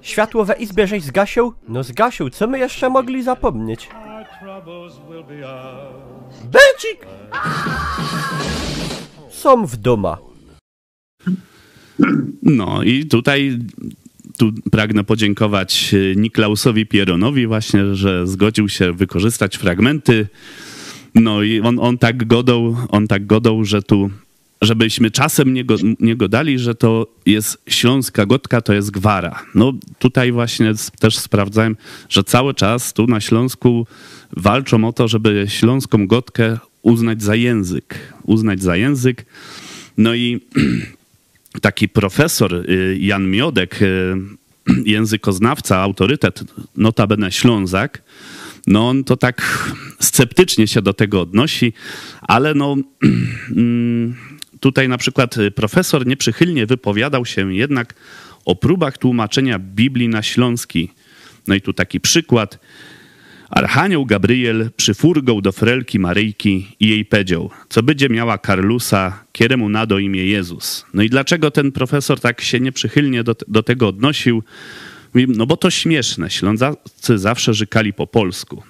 Światło 0.00 0.44
we 0.44 0.54
izbie 0.54 0.86
żeś 0.86 1.02
zgasił? 1.02 1.52
No 1.68 1.82
zgasił, 1.82 2.30
co 2.30 2.46
my 2.46 2.58
jeszcze 2.58 2.90
mogli 2.90 3.22
zapomnieć? 3.22 3.88
Becik! 6.44 7.06
Są 9.30 9.66
w 9.66 9.76
doma. 9.76 10.18
No 12.42 12.82
i 12.82 13.06
tutaj 13.06 13.58
tu 14.38 14.52
pragnę 14.70 15.04
podziękować 15.04 15.94
e, 15.94 16.16
Niklausowi 16.16 16.86
Pieronowi 16.86 17.46
właśnie, 17.46 17.94
że 17.94 18.26
zgodził 18.26 18.68
się 18.68 18.92
wykorzystać 18.92 19.56
fragmenty. 19.56 20.28
No 21.14 21.42
i 21.42 21.60
on, 21.60 21.78
on 21.78 21.98
tak 21.98 22.26
godał, 22.26 22.76
on 22.88 23.08
tak 23.08 23.26
godał, 23.26 23.64
że 23.64 23.82
tu 23.82 24.10
żebyśmy 24.60 25.10
czasem 25.10 25.54
nie, 25.54 25.64
go, 25.64 25.76
nie 26.00 26.16
godali, 26.16 26.58
że 26.58 26.74
to 26.74 27.06
jest 27.26 27.62
śląska 27.68 28.26
gotka, 28.26 28.60
to 28.60 28.72
jest 28.72 28.90
gwara. 28.90 29.42
No 29.54 29.72
tutaj 29.98 30.32
właśnie 30.32 30.72
też 31.00 31.18
sprawdzałem, 31.18 31.76
że 32.08 32.24
cały 32.24 32.54
czas 32.54 32.92
tu 32.92 33.06
na 33.06 33.20
Śląsku 33.20 33.86
walczą 34.36 34.84
o 34.84 34.92
to, 34.92 35.08
żeby 35.08 35.46
śląską 35.48 36.06
gotkę 36.06 36.58
uznać 36.82 37.22
za 37.22 37.34
język. 37.34 37.98
Uznać 38.22 38.62
za 38.62 38.76
język. 38.76 39.26
No 39.96 40.14
i 40.14 40.40
taki 41.62 41.88
profesor 41.88 42.54
y, 42.54 42.98
Jan 43.00 43.30
Miodek, 43.30 43.82
y, 43.82 44.16
językoznawca, 44.84 45.78
autorytet, 45.78 46.44
notabene 46.76 47.32
Ślązak, 47.32 48.02
no 48.66 48.88
on 48.88 49.04
to 49.04 49.16
tak 49.16 49.70
sceptycznie 50.00 50.66
się 50.66 50.82
do 50.82 50.92
tego 50.92 51.20
odnosi, 51.20 51.72
ale 52.20 52.54
no 52.54 52.76
mm, 53.56 54.14
tutaj 54.60 54.88
na 54.88 54.98
przykład 54.98 55.36
y, 55.36 55.50
profesor 55.50 56.06
nieprzychylnie 56.06 56.66
wypowiadał 56.66 57.26
się 57.26 57.54
jednak 57.54 57.94
o 58.44 58.56
próbach 58.56 58.98
tłumaczenia 58.98 59.58
Biblii 59.58 60.08
na 60.08 60.22
śląski. 60.22 60.90
No 61.46 61.54
i 61.54 61.60
tu 61.60 61.72
taki 61.72 62.00
przykład. 62.00 62.58
Archanioł 63.50 64.06
Gabriel 64.06 64.70
przyfurgał 64.76 65.42
do 65.42 65.52
frelki 65.52 65.98
Maryjki 65.98 66.76
i 66.80 66.88
jej 66.88 67.04
powiedział, 67.04 67.50
co 67.68 67.82
będzie 67.82 68.08
miała 68.08 68.38
Karlusa, 68.38 69.24
kieremu 69.32 69.68
nado 69.68 69.98
imię 69.98 70.26
Jezus. 70.26 70.86
No 70.94 71.02
i 71.02 71.08
dlaczego 71.08 71.50
ten 71.50 71.72
profesor 71.72 72.20
tak 72.20 72.40
się 72.40 72.60
nieprzychylnie 72.60 73.24
do, 73.24 73.36
do 73.48 73.62
tego 73.62 73.88
odnosił? 73.88 74.42
Mówi, 75.14 75.26
No 75.28 75.46
bo 75.46 75.56
to 75.56 75.70
śmieszne, 75.70 76.30
Ślązacy 76.30 77.18
zawsze 77.18 77.54
żykali 77.54 77.92
po 77.92 78.06
polsku, 78.06 78.62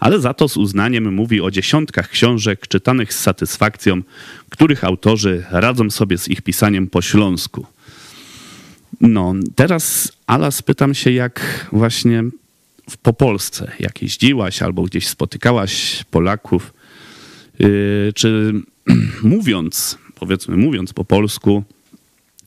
ale 0.00 0.20
za 0.20 0.34
to 0.34 0.48
z 0.48 0.56
uznaniem 0.56 1.14
mówi 1.14 1.40
o 1.40 1.50
dziesiątkach 1.50 2.10
książek 2.10 2.68
czytanych 2.68 3.14
z 3.14 3.18
satysfakcją, 3.18 4.02
których 4.50 4.84
autorzy 4.84 5.44
radzą 5.50 5.90
sobie 5.90 6.18
z 6.18 6.28
ich 6.28 6.42
pisaniem 6.42 6.86
po 6.86 7.02
śląsku. 7.02 7.66
No, 9.00 9.34
teraz 9.54 10.12
Ala 10.26 10.50
spytam 10.50 10.94
się, 10.94 11.10
jak 11.10 11.66
właśnie 11.72 12.24
po 13.02 13.12
Polsce, 13.12 13.72
jak 13.80 14.02
jeździłaś 14.02 14.62
albo 14.62 14.82
gdzieś 14.82 15.08
spotykałaś 15.08 16.04
Polaków, 16.10 16.74
yy, 17.58 18.12
czy 18.14 18.52
mówiąc, 19.22 19.98
powiedzmy 20.14 20.56
mówiąc 20.56 20.92
po 20.92 21.04
polsku, 21.04 21.64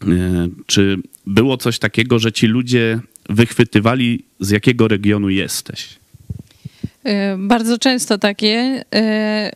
yy, 0.06 0.50
czy 0.66 0.98
było 1.28 1.58
coś 1.58 1.80
takiego, 1.80 2.20
że 2.20 2.32
ci 2.32 2.48
ludzie 2.48 3.00
wychwytywali, 3.30 4.24
z 4.40 4.50
jakiego 4.50 4.88
regionu 4.88 5.30
jesteś? 5.30 6.00
E, 7.04 7.38
Bardzo 7.38 7.78
często 7.78 8.18
takie. 8.18 8.84
e, 8.96 9.52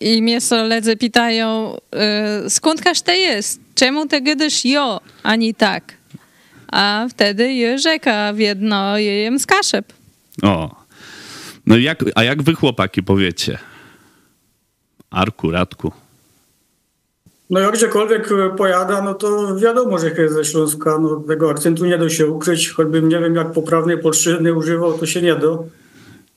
I 0.00 0.22
mnie 0.22 0.38
koledzy 0.50 0.96
pytają, 0.96 1.76
e, 1.92 2.50
skąd 2.50 2.80
każdy 2.82 3.16
jest? 3.16 3.60
Czemu 3.74 4.06
ty 4.06 4.20
gadasz 4.20 4.64
jo, 4.64 5.00
a 5.22 5.36
nie 5.36 5.54
tak? 5.54 5.94
A 6.72 7.06
wtedy 7.10 7.52
je 7.52 7.78
rzeka 7.78 8.32
w 8.32 8.38
jedno, 8.38 8.98
je 8.98 9.20
jem 9.22 9.38
z 9.38 9.46
kaszep. 9.46 9.92
O, 10.42 10.76
no 11.66 11.76
jak, 11.76 12.04
a 12.14 12.24
jak 12.24 12.42
wy 12.42 12.54
chłopaki 12.54 13.02
powiecie? 13.02 13.58
Arku, 15.10 15.50
Radku. 15.50 15.92
No 17.50 17.60
jak 17.60 17.74
gdziekolwiek 17.74 18.32
e, 18.32 18.56
pojada, 18.56 19.02
no 19.02 19.14
to 19.14 19.56
wiadomo, 19.56 19.98
że 19.98 20.10
jest 20.10 20.34
ze 20.34 20.44
Śląska. 20.44 20.98
No, 20.98 21.22
tego 21.28 21.50
akcentu 21.50 21.86
nie 21.86 21.98
da 21.98 22.10
się 22.10 22.26
ukryć, 22.26 22.68
choćbym 22.70 23.08
nie 23.08 23.18
wiem 23.20 23.34
jak 23.34 23.52
poprawnej 23.52 23.98
polszczyzny 23.98 24.54
używał, 24.54 24.98
to 24.98 25.06
się 25.06 25.22
nie 25.22 25.34
da. 25.34 25.58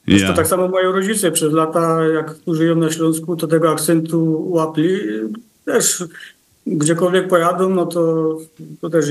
Ja. 0.07 0.27
To 0.27 0.33
tak 0.33 0.47
samo 0.47 0.67
moi 0.67 0.83
rodzice 0.83 1.31
przez 1.31 1.53
lata, 1.53 2.03
jak 2.03 2.35
żyją 2.47 2.75
na 2.75 2.91
Śląsku, 2.91 3.35
to 3.35 3.47
tego 3.47 3.71
akcentu 3.71 4.49
łapli. 4.49 4.99
Też 5.65 6.03
gdziekolwiek 6.67 7.27
pojadą, 7.27 7.69
no 7.69 7.85
to, 7.85 8.37
to 8.81 8.89
też 8.89 9.05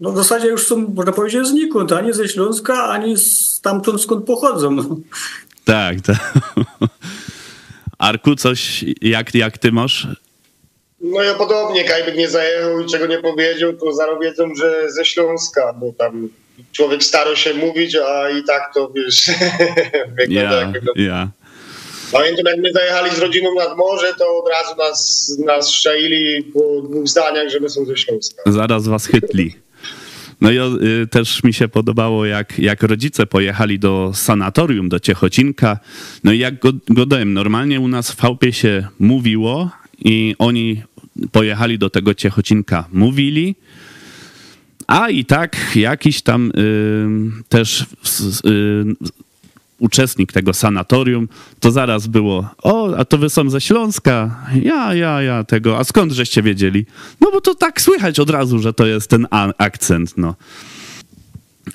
no 0.00 0.12
w 0.12 0.16
zasadzie 0.16 0.48
już 0.48 0.66
są, 0.66 0.76
można 0.94 1.12
powiedzieć, 1.12 1.46
znikąd, 1.46 1.92
ani 1.92 2.12
ze 2.12 2.28
Śląska, 2.28 2.84
ani 2.84 3.18
stamtąd, 3.18 4.02
skąd 4.02 4.26
pochodzą. 4.26 4.76
Tak, 5.64 6.00
tak. 6.00 6.34
Arku, 7.98 8.36
coś, 8.36 8.84
jak, 9.00 9.34
jak 9.34 9.58
ty 9.58 9.72
masz? 9.72 10.08
No 11.00 11.22
ja 11.22 11.34
podobnie, 11.34 11.84
Kajbyk 11.84 12.16
nie 12.16 12.28
zajechał 12.28 12.80
i 12.80 12.86
czego 12.86 13.06
nie 13.06 13.18
powiedział, 13.18 13.72
to 13.72 13.92
zaraz 13.92 14.20
wiedzą, 14.20 14.54
że 14.54 14.90
ze 14.90 15.04
Śląska, 15.04 15.72
bo 15.72 15.92
tam 15.92 16.28
człowiek 16.72 17.04
starał 17.04 17.36
się 17.36 17.54
mówić, 17.54 17.96
a 17.96 18.30
i 18.30 18.44
tak 18.44 18.74
to 18.74 18.92
wiesz, 18.94 19.30
wygląda 20.18 20.60
Ja, 20.60 20.60
jak 20.60 20.82
ja. 20.96 21.28
Pamiętam 22.12 22.44
jak 22.46 22.58
my 22.58 22.72
zajechali 22.72 23.10
z 23.10 23.18
rodziną 23.18 23.54
nad 23.54 23.76
morze, 23.76 24.14
to 24.18 24.38
od 24.38 24.50
razu 24.50 24.76
nas, 24.78 25.32
nas 25.46 25.70
szczaili 25.70 26.42
po 26.42 26.82
dwóch 26.88 27.08
zdaniach, 27.08 27.48
że 27.48 27.60
my 27.60 27.70
są 27.70 27.84
ze 27.84 27.96
Śląska. 27.96 28.42
Zaraz 28.46 28.88
was 28.88 29.06
chytli. 29.06 29.54
No 30.40 30.50
i 30.50 30.58
y, 30.58 31.06
też 31.06 31.42
mi 31.44 31.52
się 31.52 31.68
podobało, 31.68 32.26
jak, 32.26 32.58
jak 32.58 32.82
rodzice 32.82 33.26
pojechali 33.26 33.78
do 33.78 34.10
sanatorium, 34.14 34.88
do 34.88 35.00
Ciechocinka. 35.00 35.78
No 36.24 36.32
i 36.32 36.38
jak 36.38 36.58
go, 36.58 36.70
godem, 36.88 37.32
normalnie 37.32 37.80
u 37.80 37.88
nas 37.88 38.12
w 38.12 38.20
Chałupie 38.20 38.52
się 38.52 38.88
mówiło 38.98 39.70
i 40.04 40.34
oni 40.38 40.82
pojechali 41.32 41.78
do 41.78 41.90
tego 41.90 42.14
Ciechocinka, 42.14 42.88
mówili, 42.92 43.54
a 44.86 45.08
i 45.08 45.24
tak 45.24 45.76
jakiś 45.76 46.22
tam 46.22 46.52
y, 46.56 47.08
też 47.48 47.86
y, 48.46 48.84
uczestnik 49.82 50.32
tego 50.32 50.52
sanatorium, 50.52 51.28
to 51.60 51.70
zaraz 51.70 52.06
było, 52.06 52.50
o, 52.62 52.96
a 52.96 53.04
to 53.04 53.18
wy 53.18 53.30
są 53.30 53.50
ze 53.50 53.60
Śląska, 53.60 54.46
ja, 54.62 54.94
ja, 54.94 55.22
ja, 55.22 55.44
tego, 55.44 55.78
a 55.78 55.84
skąd 55.84 56.12
żeście 56.12 56.42
wiedzieli? 56.42 56.86
No 57.20 57.30
bo 57.32 57.40
to 57.40 57.54
tak 57.54 57.80
słychać 57.80 58.20
od 58.20 58.30
razu, 58.30 58.58
że 58.58 58.72
to 58.72 58.86
jest 58.86 59.10
ten 59.10 59.26
akcent, 59.58 60.14
no. 60.16 60.34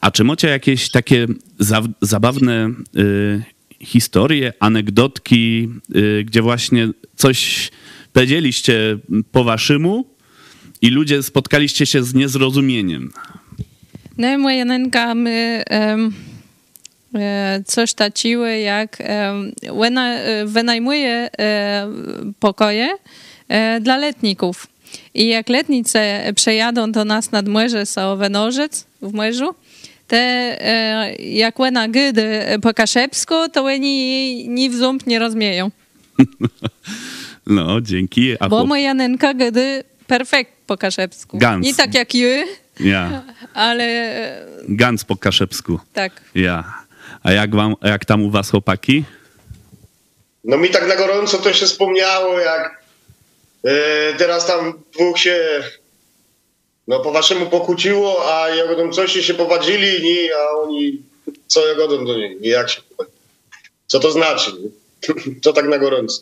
A 0.01 0.11
czy 0.11 0.23
macie 0.23 0.47
jakieś 0.47 0.89
takie 0.89 1.27
za, 1.59 1.81
zabawne 2.01 2.71
y, 2.97 3.43
historie, 3.81 4.53
anegdotki, 4.59 5.69
y, 5.95 6.23
gdzie 6.27 6.41
właśnie 6.41 6.89
coś 7.15 7.71
powiedzieliście 8.13 8.97
po 9.31 9.43
waszemu 9.43 10.16
i 10.81 10.89
ludzie 10.89 11.23
spotkaliście 11.23 11.85
się 11.85 12.03
z 12.03 12.13
niezrozumieniem? 12.13 13.11
No, 14.17 14.37
moja 14.37 14.65
nenka, 14.65 15.15
my 15.15 15.63
um, 15.69 16.13
coś 17.65 17.93
taciły, 17.93 18.57
jak 18.57 18.97
um, 18.99 19.51
wynajmuje 20.45 21.29
um, 21.83 22.33
pokoje 22.39 22.89
dla 23.81 23.97
letników. 23.97 24.67
I 25.13 25.27
jak 25.27 25.49
letnice 25.49 26.31
przejadą 26.35 26.91
do 26.91 27.05
nas 27.05 27.31
nad 27.31 27.47
Młeże, 27.47 27.85
są 27.85 28.17
Wenorzec 28.17 28.85
w 29.01 29.13
Młeżu, 29.13 29.55
te 30.07 31.17
jak 31.19 31.59
łena 31.59 31.87
gydy 31.87 32.45
po 32.61 32.73
kaszepsku, 32.73 33.35
to 33.53 33.63
oni 33.63 34.49
ni 34.49 34.69
w 34.69 34.75
ząb 34.75 35.07
nie 35.07 35.19
rozmieją. 35.19 35.71
No, 37.49 37.81
dzięki. 37.81 38.35
A 38.39 38.49
Bo 38.49 38.65
moja 38.65 38.93
nenka 38.93 39.33
gydy 39.33 39.83
perfekt 40.07 40.51
po 40.67 40.77
kaszepsku. 40.77 41.37
Gans. 41.37 41.65
Nie 41.65 41.75
tak 41.75 41.93
jak 41.93 42.15
jy, 42.15 42.45
ja. 42.79 43.23
ale... 43.53 43.87
Gans 44.69 45.03
po 45.03 45.15
kaszepsku. 45.15 45.79
Tak. 45.93 46.21
Ja. 46.35 46.63
A 47.23 47.31
jak, 47.31 47.55
wam, 47.55 47.75
jak 47.81 48.05
tam 48.05 48.23
u 48.23 48.31
was 48.31 48.49
chłopaki? 48.49 49.03
No 50.43 50.57
mi 50.57 50.69
tak 50.69 50.87
na 50.87 50.95
gorąco 50.95 51.37
to 51.37 51.53
się 51.53 51.65
wspomniało, 51.65 52.39
jak 52.39 52.83
yy, 53.63 53.71
teraz 54.17 54.47
tam 54.47 54.73
dwóch 54.93 55.19
się 55.19 55.63
no 56.87 56.99
po 56.99 57.11
waszemu 57.11 57.45
pokłóciło, 57.45 58.35
a 58.35 58.49
jagodą 58.49 58.91
coś 58.91 59.11
się 59.11 59.33
powadzili, 59.33 60.03
nie, 60.03 60.29
a 60.35 60.51
oni 60.51 61.01
co 61.47 61.67
jagodą 61.67 62.05
do 62.05 62.17
niej, 62.17 62.37
nie 62.41 62.49
jak 62.49 62.69
się 62.69 62.81
Co 63.87 63.99
to 63.99 64.11
znaczy? 64.11 64.51
Co 65.41 65.53
tak 65.57 65.67
na 65.67 65.77
gorąco? 65.77 66.21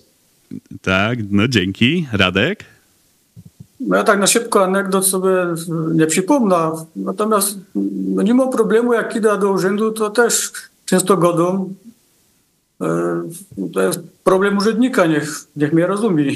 Tak, 0.81 1.19
no 1.31 1.47
dzięki. 1.47 2.07
Radek? 2.13 2.65
No 3.87 3.95
ja 3.95 4.03
tak 4.03 4.19
na 4.19 4.27
szybko 4.27 4.63
anegdot 4.63 5.07
sobie 5.07 5.29
nie 5.93 6.07
przypomnę, 6.07 6.71
natomiast 6.95 7.57
no 8.15 8.21
nie 8.21 8.33
ma 8.33 8.47
problemu, 8.47 8.93
jak 8.93 9.15
idę 9.15 9.37
do 9.37 9.51
urzędu, 9.51 9.91
to 9.91 10.09
też 10.09 10.51
często 10.85 11.17
godą. 11.17 11.73
E, 12.81 13.21
to 13.73 13.81
jest 13.81 13.99
problem 14.23 14.57
urzędnika, 14.57 15.05
niech, 15.05 15.29
niech 15.55 15.73
mnie 15.73 15.87
rozumie. 15.87 16.31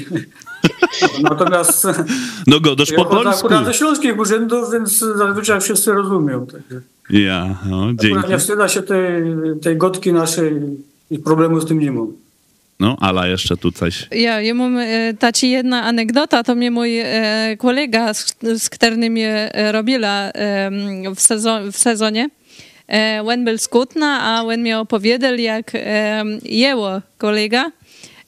Natomiast 1.22 1.86
no 2.46 2.60
godosz 2.60 2.92
po 2.92 3.04
polsku. 3.04 3.46
Akurat 3.46 3.64
ze 3.64 3.74
śląskich 3.74 4.18
urzędów, 4.18 4.72
więc 4.72 4.98
zazwyczaj 4.98 5.60
wszyscy 5.60 5.92
rozumią. 5.92 6.46
Ja, 7.10 7.58
no, 7.70 7.86
dzięki. 7.86 8.06
Akurat 8.06 8.30
nie 8.30 8.38
wstyda 8.38 8.68
się 8.68 8.82
tej, 8.82 9.22
tej 9.62 9.76
gotki 9.76 10.12
naszej 10.12 10.60
i 11.10 11.18
problemu 11.18 11.60
z 11.60 11.66
tym 11.66 11.78
nie 11.78 11.92
mam. 11.92 12.12
No, 12.80 12.96
Ala 13.00 13.26
jeszcze 13.26 13.56
tu 13.56 13.72
coś. 13.72 14.06
Ja, 14.10 14.40
ja 14.40 14.54
mam 14.54 14.78
e, 14.78 15.14
taci 15.14 15.50
jedna 15.50 15.82
anegdota, 15.82 16.42
to 16.42 16.54
mnie 16.54 16.70
mój 16.70 16.98
e, 16.98 17.56
kolega, 17.58 18.14
z, 18.14 18.36
z 18.62 18.70
którym 18.70 19.16
je 19.16 19.50
robiła 19.72 20.30
e, 20.34 20.70
w, 21.14 21.20
sezon, 21.20 21.72
w 21.72 21.76
sezonie, 21.76 22.30
e, 22.88 23.22
when 23.22 23.44
był 23.44 23.58
skutna, 23.58 24.20
a 24.20 24.44
when 24.44 24.62
mi 24.62 24.72
opowiedział, 24.74 25.34
jak 25.34 25.74
e, 25.74 26.24
jeło 26.42 27.00
kolega, 27.18 27.72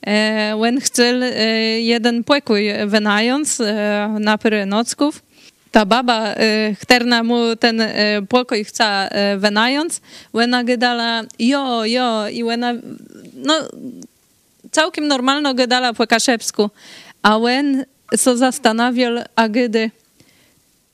e, 0.06 0.56
when 0.60 0.80
chciał 0.80 1.22
e, 1.22 1.80
jeden 1.80 2.24
pokój 2.24 2.64
wynająć 2.86 3.48
e, 3.60 4.16
na 4.20 4.38
parę 4.38 4.66
nocków, 4.66 5.22
ta 5.70 5.84
baba, 5.84 6.34
e, 6.36 6.74
która 6.80 7.22
mu 7.22 7.56
ten 7.56 7.80
e, 7.80 8.22
pokój 8.28 8.64
chce 8.64 8.84
e, 8.84 9.38
wynająć, 9.38 9.92
ona 10.32 10.64
gadała 10.64 11.22
jo, 11.38 11.84
jo 11.84 12.28
i 12.28 12.42
ona, 12.42 12.74
no 13.34 13.54
całkiem 14.72 15.08
normalno 15.08 15.54
gadala 15.54 15.92
po 15.92 16.06
kaszepsku. 16.06 16.70
A 17.22 17.38
when 17.38 17.84
so 18.16 18.36
zastanawiał, 18.36 19.12
a 19.36 19.48
gdy, 19.48 19.90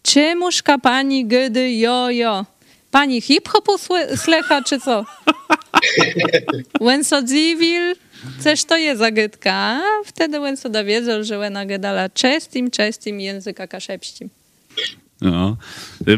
czemużka 0.03 0.79
pani 0.79 1.27
gdy 1.27 1.73
jo, 1.73 2.11
jo? 2.11 2.47
Pani 2.91 3.21
hip-hopu 3.21 3.73
slecha, 4.17 4.63
czy 4.63 4.81
co? 4.81 5.05
When 6.81 7.05
so 7.05 7.23
dziwił, 7.23 7.83
coś 8.41 8.65
to 8.65 8.77
jest 8.77 8.99
zagadka. 8.99 9.53
A 9.53 9.81
wtedy 10.05 10.57
so 10.57 10.69
dowiedzą, 10.69 11.23
że 11.23 11.47
ona 11.47 11.67
gadala 11.67 12.09
czestim, 12.09 12.71
czestim 12.71 13.21
języka 13.21 13.67
kaszepścim. 13.67 14.29
No, 15.21 15.57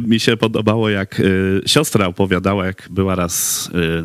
mi 0.07 0.21
się 0.21 0.37
podobało, 0.37 0.91
jak 0.91 1.21
y, 1.21 1.63
siostra 1.67 2.07
opowiadała, 2.07 2.67
jak 2.67 2.89
była 2.91 3.15
raz 3.15 3.67
y, 3.67 4.05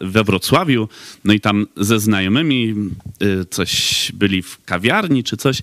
we 0.00 0.24
Wrocławiu, 0.24 0.88
no 1.24 1.32
i 1.32 1.40
tam 1.40 1.66
ze 1.76 2.00
znajomymi 2.00 2.74
y, 3.22 3.44
coś 3.50 4.12
byli 4.14 4.42
w 4.42 4.64
kawiarni 4.64 5.24
czy 5.24 5.36
coś 5.36 5.62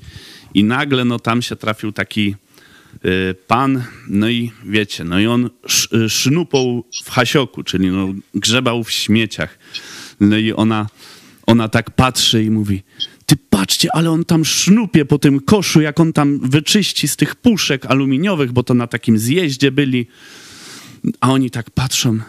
i 0.54 0.64
nagle 0.64 1.06
no 1.06 1.20
tam 1.20 1.42
się 1.42 1.56
trafił 1.56 1.92
taki 1.92 2.36
y, 3.06 3.36
pan, 3.48 3.84
no 4.08 4.30
i 4.30 4.52
wiecie, 4.66 5.04
no 5.04 5.20
i 5.20 5.28
on 5.28 5.50
sz, 5.66 5.94
y, 5.94 6.10
sznupał 6.10 6.84
w 7.04 7.10
hasioku, 7.10 7.64
czyli 7.64 7.90
no 7.90 8.14
grzebał 8.36 8.84
w 8.84 8.92
śmieciach. 8.92 9.60
No 10.20 10.38
i 10.38 10.54
ona, 10.54 10.88
ona 11.48 11.68
tak 11.68 11.92
patrzy 11.92 12.44
i 12.44 12.50
mówi, 12.50 12.84
ty 13.62 13.66
patrzcie, 13.66 13.96
ale 13.96 14.12
on 14.12 14.26
tam 14.26 14.46
sznupie 14.46 15.06
po 15.06 15.20
tym 15.20 15.40
koszu, 15.40 15.82
jak 15.82 16.00
on 16.00 16.14
tam 16.14 16.40
wyczyści 16.40 17.08
z 17.08 17.16
tych 17.16 17.36
puszek 17.36 17.86
aluminiowych, 17.86 18.52
bo 18.52 18.64
to 18.64 18.74
na 18.74 18.88
takim 18.88 19.18
zjeździe 19.18 19.72
byli. 19.72 20.08
A 21.22 21.32
oni 21.32 21.52
tak 21.52 21.70
patrzą, 21.70 22.20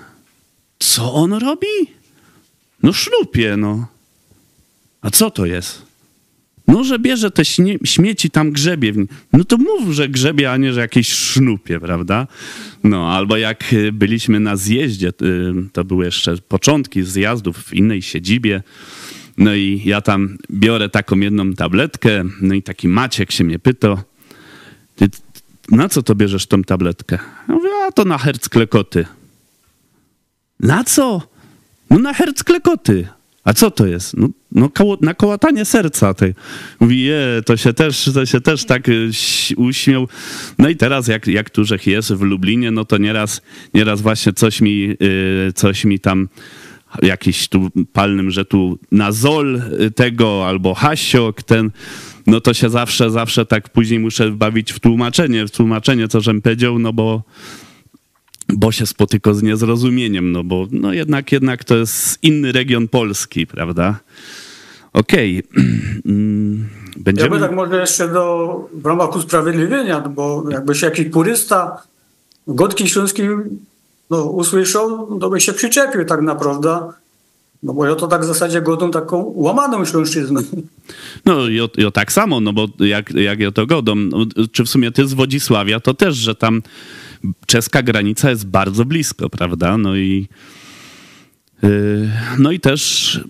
co 0.78 1.14
on 1.14 1.32
robi? 1.32 1.66
No 2.82 2.92
sznupie, 2.92 3.56
no. 3.56 3.86
A 5.00 5.10
co 5.10 5.30
to 5.30 5.46
jest? 5.46 5.82
No, 6.68 6.84
że 6.84 6.98
bierze 6.98 7.30
te 7.30 7.44
śmieci, 7.84 8.30
tam 8.30 8.52
grzebie. 8.52 8.92
No 9.32 9.44
to 9.44 9.56
mów, 9.56 9.94
że 9.94 10.08
grzebie, 10.08 10.52
a 10.52 10.56
nie, 10.56 10.72
że 10.72 10.80
jakieś 10.80 11.08
sznupie, 11.12 11.80
prawda? 11.80 12.26
No, 12.84 13.10
albo 13.10 13.36
jak 13.36 13.72
y, 13.72 13.92
byliśmy 13.92 14.40
na 14.40 14.56
zjeździe, 14.56 15.08
y, 15.08 15.52
to 15.72 15.84
były 15.84 16.04
jeszcze 16.04 16.36
początki 16.48 17.02
zjazdów 17.02 17.56
w 17.56 17.74
innej 17.74 18.02
siedzibie, 18.02 18.62
no 19.38 19.54
i 19.54 19.82
ja 19.84 20.00
tam 20.00 20.38
biorę 20.50 20.88
taką 20.88 21.20
jedną 21.20 21.52
tabletkę, 21.52 22.24
no 22.40 22.54
i 22.54 22.62
taki 22.62 22.88
Maciek 22.88 23.32
się 23.32 23.44
mnie 23.44 23.58
pyta, 23.58 24.04
ty 24.96 25.08
na 25.70 25.88
co 25.88 26.02
to 26.02 26.14
bierzesz 26.14 26.46
tą 26.46 26.62
tabletkę? 26.62 27.18
Ja 27.48 27.54
mówię, 27.54 27.70
a 27.88 27.92
to 27.92 28.04
na 28.04 28.18
herc 28.18 28.48
klekoty. 28.48 29.06
Na 30.60 30.84
co? 30.84 31.22
No 31.90 31.98
na 31.98 32.14
herc 32.14 32.42
klekoty. 32.44 33.08
A 33.44 33.52
co 33.54 33.70
to 33.70 33.86
jest? 33.86 34.16
No, 34.16 34.28
no 34.52 34.68
koło, 34.68 34.98
na 35.00 35.14
kołatanie 35.14 35.64
serca. 35.64 36.14
Tej. 36.14 36.34
Mówi, 36.80 37.02
je, 37.02 37.42
to 37.46 37.56
się 37.56 37.72
też, 37.72 38.10
to 38.14 38.26
się 38.26 38.40
też 38.40 38.64
tak 38.64 38.88
y, 38.88 39.10
uśmiał. 39.56 40.08
No 40.58 40.68
i 40.68 40.76
teraz, 40.76 41.08
jak, 41.08 41.26
jak 41.26 41.50
Turzech 41.50 41.86
jest 41.86 42.12
w 42.12 42.22
Lublinie, 42.22 42.70
no 42.70 42.84
to 42.84 42.98
nieraz, 42.98 43.42
nieraz 43.74 44.00
właśnie 44.00 44.32
coś 44.32 44.60
mi, 44.60 44.80
yy, 44.80 45.52
coś 45.54 45.84
mi 45.84 46.00
tam 46.00 46.28
jakiś 47.02 47.48
tu 47.48 47.70
palnym, 47.92 48.30
że 48.30 48.44
tu 48.44 48.78
nazol 48.92 49.62
tego 49.94 50.48
albo 50.48 50.74
hasiok 50.74 51.42
ten, 51.42 51.70
no 52.26 52.40
to 52.40 52.54
się 52.54 52.70
zawsze, 52.70 53.10
zawsze 53.10 53.46
tak 53.46 53.68
później 53.68 54.00
muszę 54.00 54.30
bawić 54.30 54.72
w 54.72 54.80
tłumaczenie, 54.80 55.46
w 55.46 55.50
tłumaczenie, 55.50 56.08
co 56.08 56.20
żem 56.20 56.42
powiedział, 56.42 56.78
no 56.78 56.92
bo 56.92 57.22
bo 58.48 58.72
się 58.72 58.86
spotyka 58.86 59.34
z 59.34 59.42
niezrozumieniem, 59.42 60.32
no 60.32 60.44
bo 60.44 60.66
no 60.70 60.92
jednak, 60.92 61.32
jednak 61.32 61.64
to 61.64 61.76
jest 61.76 62.18
inny 62.22 62.52
region 62.52 62.88
Polski, 62.88 63.46
prawda? 63.46 64.00
Okej. 64.92 65.42
Okay. 65.52 65.62
Będziemy... 66.96 67.26
Ja 67.26 67.30
bym 67.30 67.40
tak 67.40 67.52
może 67.56 67.80
jeszcze 67.80 68.08
do, 68.08 68.68
w 68.72 68.86
ramach 68.86 69.16
usprawiedliwienia, 69.16 70.00
bo 70.00 70.44
jakby 70.50 70.74
się 70.74 70.86
jakiś 70.86 71.08
purysta 71.08 71.82
Gotki 72.46 72.88
Śląskiej 72.88 73.28
no, 74.12 74.24
usłyszał, 74.24 75.18
to 75.18 75.30
by 75.30 75.40
się 75.40 75.52
przyczepił 75.52 76.04
tak 76.04 76.22
naprawdę. 76.22 76.80
No 77.62 77.74
bo 77.74 77.86
ja 77.86 77.94
to 77.94 78.06
tak 78.06 78.22
w 78.22 78.24
zasadzie 78.24 78.62
godą 78.62 78.90
taką 78.90 79.32
łamaną 79.36 79.84
śląszczyznę. 79.84 80.42
No 81.24 81.48
i 81.48 81.60
o 81.60 81.90
tak 81.90 82.12
samo, 82.12 82.40
no 82.40 82.52
bo 82.52 82.68
jak, 82.78 83.10
jak 83.10 83.40
ja 83.40 83.52
to 83.52 83.66
godą, 83.66 83.94
no, 83.94 84.26
czy 84.52 84.64
w 84.64 84.68
sumie 84.68 84.90
ty 84.90 85.06
z 85.06 85.14
Wodzisławia, 85.14 85.80
to 85.80 85.94
też, 85.94 86.16
że 86.16 86.34
tam 86.34 86.62
czeska 87.46 87.82
granica 87.82 88.30
jest 88.30 88.46
bardzo 88.46 88.84
blisko, 88.84 89.30
prawda? 89.30 89.78
No 89.78 89.96
i 89.96 90.28
yy, 91.62 92.10
no 92.38 92.52
i 92.52 92.60
też 92.60 93.20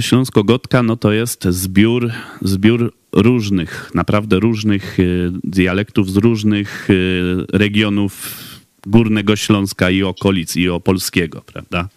Śląsko-Gotka, 0.00 0.82
no 0.82 0.96
to 0.96 1.12
jest 1.12 1.44
zbiór, 1.44 2.10
zbiór 2.42 2.92
różnych, 3.12 3.90
naprawdę 3.94 4.40
różnych 4.40 4.98
yy, 4.98 5.32
dialektów 5.44 6.10
z 6.10 6.16
różnych 6.16 6.88
yy, 6.88 7.46
regionów 7.52 8.44
Górnego 8.86 9.36
Śląska 9.36 9.90
i 9.90 10.02
okolic 10.02 10.56
i 10.56 10.68
opolskiego, 10.68 11.42
prawda? 11.46 11.88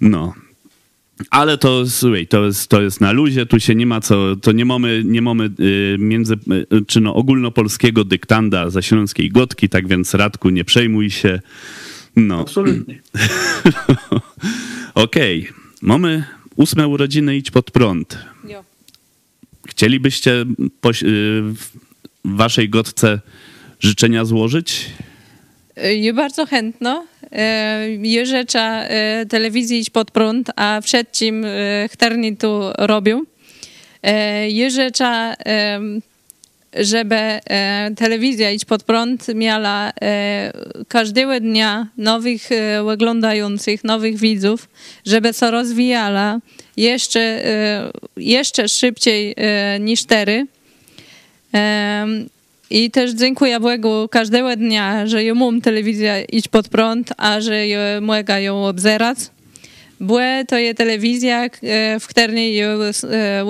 No. 0.00 0.34
Ale 1.30 1.58
to, 1.58 1.86
słuchaj, 1.86 2.26
to 2.26 2.44
jest, 2.44 2.68
to 2.68 2.82
jest 2.82 3.00
na 3.00 3.12
luzie, 3.12 3.46
tu 3.46 3.60
się 3.60 3.74
nie 3.74 3.86
ma 3.86 4.00
co, 4.00 4.36
to 4.36 4.52
nie 4.52 4.64
mamy, 4.64 5.02
nie 5.04 5.22
mamy 5.22 5.50
y, 5.60 5.96
między, 5.98 6.34
y, 6.72 6.84
czy 6.86 7.00
no 7.00 7.14
ogólnopolskiego 7.14 8.04
dyktanda 8.04 8.70
ze 8.70 8.82
śląskiej 8.82 9.30
gotki, 9.30 9.68
tak 9.68 9.88
więc 9.88 10.14
Radku, 10.14 10.50
nie 10.50 10.64
przejmuj 10.64 11.10
się. 11.10 11.40
No. 12.16 12.40
Absolutnie. 12.40 13.00
Okej, 14.94 15.48
mamy 15.82 16.24
ósme 16.56 16.88
urodziny 16.88 17.36
Idź 17.36 17.50
Pod 17.50 17.70
Prąd. 17.70 18.18
Jo. 18.48 18.64
Chcielibyście 19.66 20.32
y, 20.32 20.44
w 21.42 21.68
waszej 22.24 22.68
gotce 22.68 23.20
życzenia 23.80 24.24
złożyć? 24.24 24.90
Je 25.76 26.12
bardzo 26.12 26.46
chętno. 26.46 27.06
E, 27.32 27.88
Je 28.02 28.26
rzecza 28.26 28.84
e, 28.84 29.26
telewizji 29.26 29.78
Idź 29.78 29.90
Pod 29.90 30.10
Prąd, 30.10 30.50
a 30.56 30.80
przedtím 30.84 31.44
e, 31.44 31.88
chterni 31.88 32.36
tu 32.36 32.60
robią. 32.78 33.22
Je 34.48 34.70
rzecza, 34.70 35.34
żeby 36.74 37.16
telewizja 37.96 38.50
Idź 38.50 38.64
Pod 38.64 38.82
Prąd 38.82 39.28
miała 39.34 39.92
każdego 40.88 41.40
dnia 41.40 41.86
nowych 41.96 42.48
oglądających, 42.92 43.84
nowych 43.84 44.18
widzów, 44.18 44.68
żeby 45.06 45.32
się 45.32 45.50
rozwijała 45.50 46.38
jeszcze, 46.76 47.42
jeszcze 48.16 48.68
szybciej 48.68 49.34
niż 49.80 50.04
tery. 50.04 50.46
I 52.70 52.90
też 52.90 53.10
dziękuję 53.10 53.60
Bogu 53.60 54.08
każdego 54.10 54.56
dnia, 54.56 55.06
że 55.06 55.24
ja 55.24 55.34
mam 55.34 55.60
telewizję 55.60 56.24
Idź 56.32 56.48
Pod 56.48 56.68
Prąd, 56.68 57.12
a 57.16 57.40
że 57.40 57.68
ja 57.68 58.00
mogę 58.00 58.42
ją 58.42 58.66
obzerać. 58.66 59.18
Bo 60.00 60.18
to 60.48 60.58
jest 60.58 60.78
telewizja, 60.78 61.44
e, 61.44 62.00
w 62.00 62.06
której 62.06 62.54
ja 62.54 62.66
e, 63.10 63.44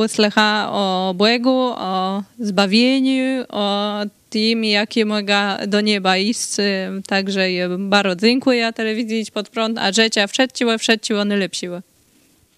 o 0.68 1.14
Bogu, 1.16 1.60
o 1.76 2.22
zbawieniu, 2.38 3.44
o 3.48 4.00
tym, 4.30 4.64
jakie 4.64 5.04
mogę 5.04 5.66
do 5.66 5.80
nieba 5.80 6.16
iść. 6.16 6.58
E, 6.58 6.92
Także 7.06 7.52
ja 7.52 7.68
bardzo 7.78 8.26
dziękuję 8.26 8.72
telewizji 8.72 9.20
Idź 9.20 9.30
Pod 9.30 9.48
Prąd, 9.48 9.78
a 9.78 9.92
życia 9.92 10.26
wszędzie, 10.26 10.78
wszędzie 10.78 11.20
one 11.20 11.36
lepsiły. 11.36 11.82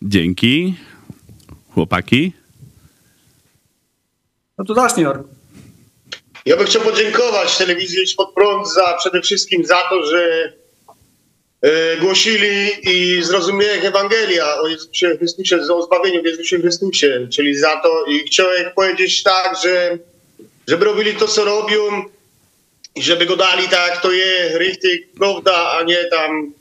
Dzięki. 0.02 0.74
Chłopaki? 1.70 2.32
No 4.58 4.64
to 4.64 4.74
zacznij, 4.74 5.04
Jarku. 5.04 5.35
Ja 6.46 6.56
bym 6.56 6.66
chciał 6.66 6.82
podziękować 6.82 7.56
telewizji 7.56 8.04
Pod 8.16 8.34
Prąd 8.34 8.72
za 8.72 8.94
przede 8.98 9.22
wszystkim 9.22 9.64
za 9.64 9.82
to, 9.90 10.06
że 10.06 10.52
e, 11.62 11.96
głosili 11.96 12.70
i 12.82 13.22
zrozumieli 13.22 13.86
Ewangelia 13.86 14.60
o 14.60 14.68
Jezusie 14.68 15.16
Chrystusie, 15.16 15.56
o 15.56 15.82
zbawieniu 15.82 16.22
w 16.22 16.26
Jezusie 16.26 16.58
Chrystusie, 16.58 17.28
czyli 17.32 17.56
za 17.56 17.80
to 17.80 18.04
i 18.04 18.18
chciałem 18.18 18.70
powiedzieć 18.74 19.22
tak, 19.22 19.56
że 19.62 19.98
żeby 20.68 20.84
robili 20.84 21.14
to, 21.14 21.28
co 21.28 21.44
robią 21.44 22.04
i 22.94 23.02
żeby 23.02 23.26
go 23.26 23.36
dali 23.36 23.68
tak, 23.68 24.02
to 24.02 24.12
jest, 24.12 24.56
richtig, 24.56 25.12
prawda, 25.18 25.70
a 25.70 25.82
nie 25.82 26.04
tam 26.04 26.52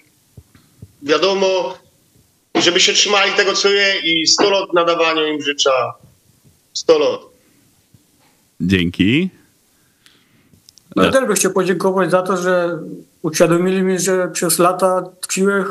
wiadomo, 1.02 1.78
żeby 2.56 2.80
się 2.80 2.93
trzymali 2.93 3.32
tego, 3.32 3.54
co 3.54 3.69
je 3.69 4.00
i 4.04 4.28
100 4.28 4.50
lat 4.50 4.74
nadawania 4.74 5.28
im 5.28 5.41
życzę. 5.41 5.71
100 6.74 7.00
lat. 7.00 7.21
Dzięki. 8.62 9.30
No 10.95 11.03
ja 11.03 11.12
też 11.12 11.25
bym 11.25 11.36
chciał 11.36 11.51
podziękować 11.51 12.12
za 12.12 12.21
to, 12.21 12.38
że 12.38 12.79
uświadomili 13.21 13.81
mi, 13.81 13.99
że 13.99 14.27
przez 14.27 14.60
lata 14.60 15.03
tkwiłem 15.21 15.62
e, 15.62 15.65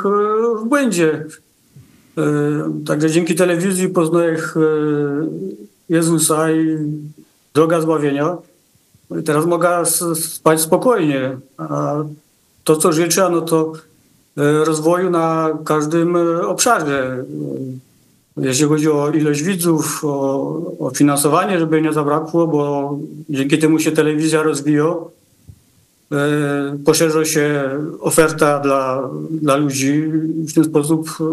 w 0.61 0.65
błędzie. 0.69 1.25
E, 2.19 2.23
Także 2.87 3.11
dzięki 3.11 3.35
telewizji 3.35 3.89
poznałem 3.89 4.37
Jezusa 5.89 6.53
i 6.53 6.79
droga 7.55 7.81
zbawienia. 7.81 8.37
No 9.11 9.23
teraz 9.23 9.47
mogę 9.47 9.83
spać 10.15 10.61
spokojnie. 10.61 11.37
A 11.59 11.95
to, 12.65 12.77
co 12.77 12.93
życzę, 12.93 13.29
no 13.31 13.41
to 13.41 13.73
e, 14.37 14.65
rozwoju 14.65 15.11
na 15.11 15.51
każdym 15.65 16.17
obszarze. 16.47 17.25
Jeśli 18.37 18.67
chodzi 18.67 18.91
o 18.91 19.11
ilość 19.11 19.43
widzów, 19.43 20.05
o, 20.05 20.77
o 20.79 20.91
finansowanie, 20.91 21.59
żeby 21.59 21.83
nie 21.83 21.93
zabrakło, 21.93 22.47
bo 22.47 22.99
dzięki 23.29 23.59
temu 23.59 23.79
się 23.79 23.93
telewizja 23.93 24.43
rozwija. 24.43 24.95
E, 26.13 26.79
Poszerza 26.85 27.25
się 27.25 27.71
oferta 28.01 28.61
dla, 28.61 29.11
dla 29.31 29.57
ludzi 29.57 30.03
w 30.49 30.53
ten 30.55 30.65
sposób 30.65 31.09
e, 31.21 31.25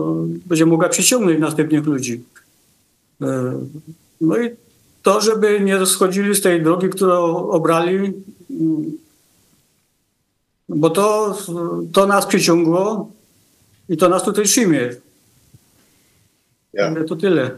będzie 0.46 0.66
mogła 0.66 0.90
przyciągnąć 0.90 1.40
następnych 1.40 1.86
ludzi. 1.86 2.24
E, 3.22 3.54
No 4.22 4.38
i 4.38 4.50
to, 5.04 5.22
żeby 5.22 5.60
nie 5.60 5.86
schodzili 5.86 6.36
z 6.36 6.42
tej 6.42 6.64
drogi, 6.64 6.90
którą 6.90 7.50
obrali, 7.50 8.14
bo 10.70 10.90
to, 10.90 11.38
to 11.94 12.06
nas 12.06 12.26
przyciągło 12.26 13.12
i 13.90 13.98
to 13.98 14.10
nas 14.10 14.24
tutaj 14.24 14.46
trzymie. 14.46 14.90
Ja. 16.74 16.96
To 17.08 17.16
tyle. 17.16 17.52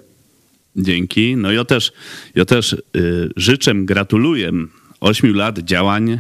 Dzięki. 0.76 1.36
No 1.36 1.52
ja 1.52 1.66
też, 1.66 1.92
ja 2.36 2.46
też 2.46 2.74
y, 2.74 3.30
życzę, 3.36 3.76
gratuluję 3.76 4.52
ośmiu 5.00 5.34
lat 5.34 5.60
działań, 5.60 6.20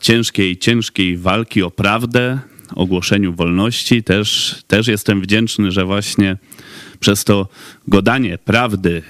ciężkiej, 0.00 0.56
ciężkiej 0.56 1.16
walki 1.16 1.62
o 1.62 1.70
prawdę, 1.70 2.38
ogłoszeniu 2.74 3.32
wolności. 3.32 4.02
Też, 4.02 4.56
też 4.66 4.86
jestem 4.88 5.20
wdzięczny, 5.20 5.72
że 5.72 5.84
właśnie 5.84 6.36
przez 7.00 7.24
to 7.24 7.48
godanie 7.88 8.38
prawdy 8.38 9.02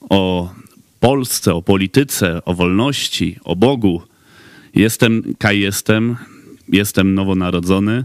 o 0.00 0.52
Polsce, 1.00 1.54
o 1.54 1.62
polityce, 1.62 2.44
o 2.44 2.54
wolności, 2.54 3.38
o 3.44 3.56
Bogu, 3.56 4.02
jestem, 4.74 5.34
kaj 5.38 5.60
jestem, 5.60 6.16
jestem 6.68 7.14
nowonarodzony 7.14 8.04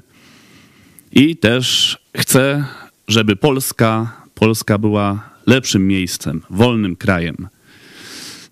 i 1.12 1.38
też 1.38 1.98
chcę, 2.18 2.66
żeby 3.10 3.36
Polska, 3.36 4.14
Polska 4.36 4.78
była 4.78 5.30
lepszym 5.46 5.88
miejscem, 5.88 6.42
wolnym 6.50 6.96
krajem. 6.96 7.48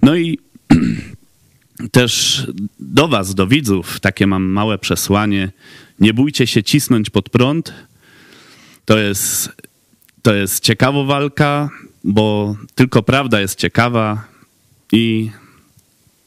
No 0.02 0.16
i 0.16 0.40
też 1.92 2.44
do 2.80 3.08
Was, 3.08 3.36
do 3.36 3.48
widzów, 3.48 4.00
takie 4.00 4.28
mam 4.28 4.44
małe 4.44 4.78
przesłanie. 4.78 5.52
Nie 6.00 6.14
bójcie 6.14 6.48
się 6.48 6.64
cisnąć 6.64 7.10
pod 7.10 7.30
prąd. 7.30 7.74
To 8.86 8.98
jest, 8.98 9.50
to 10.22 10.34
jest 10.34 10.64
ciekawa 10.64 11.04
walka, 11.04 11.70
bo 12.04 12.56
tylko 12.76 13.04
prawda 13.04 13.42
jest 13.42 13.60
ciekawa 13.60 14.28
i 14.92 15.32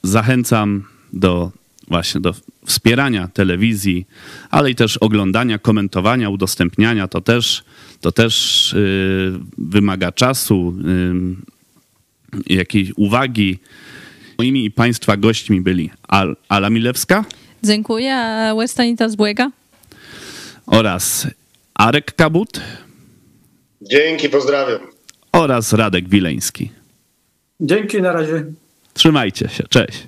zachęcam 0.03 0.85
do 1.13 1.53
właśnie 1.91 2.21
do 2.21 2.35
wspierania 2.67 3.29
telewizji, 3.29 4.07
ale 4.51 4.71
i 4.71 4.75
też 4.75 4.97
oglądania, 4.97 5.59
komentowania, 5.59 6.31
udostępniania. 6.31 7.09
To 7.09 7.21
też, 7.21 7.65
to 8.01 8.13
też 8.13 8.73
yy, 8.77 9.41
wymaga 9.59 10.13
czasu, 10.13 10.75
yy, 12.47 12.57
jakiejś 12.57 12.93
uwagi. 12.97 13.59
Moimi 14.39 14.65
i 14.65 14.71
Państwa 14.71 15.17
gośćmi 15.17 15.61
byli 15.61 15.91
Al 16.09 16.37
Ala 16.49 16.71
Milewska 16.71 17.25
Dziękuję, 17.65 18.17
a 18.17 18.55
Westanita 18.55 19.09
z 19.09 19.17
Błega. 19.17 19.51
oraz 20.67 21.27
Arek 21.75 22.15
Kabut 22.15 22.61
Dzięki, 23.83 24.29
pozdrawiam. 24.29 24.81
oraz 25.33 25.73
Radek 25.73 26.09
Wileński. 26.09 26.71
Dzięki, 27.61 28.03
na 28.03 28.13
razie. 28.13 28.45
Trzymajcie 28.95 29.49
się, 29.49 29.65
cześć. 29.69 30.07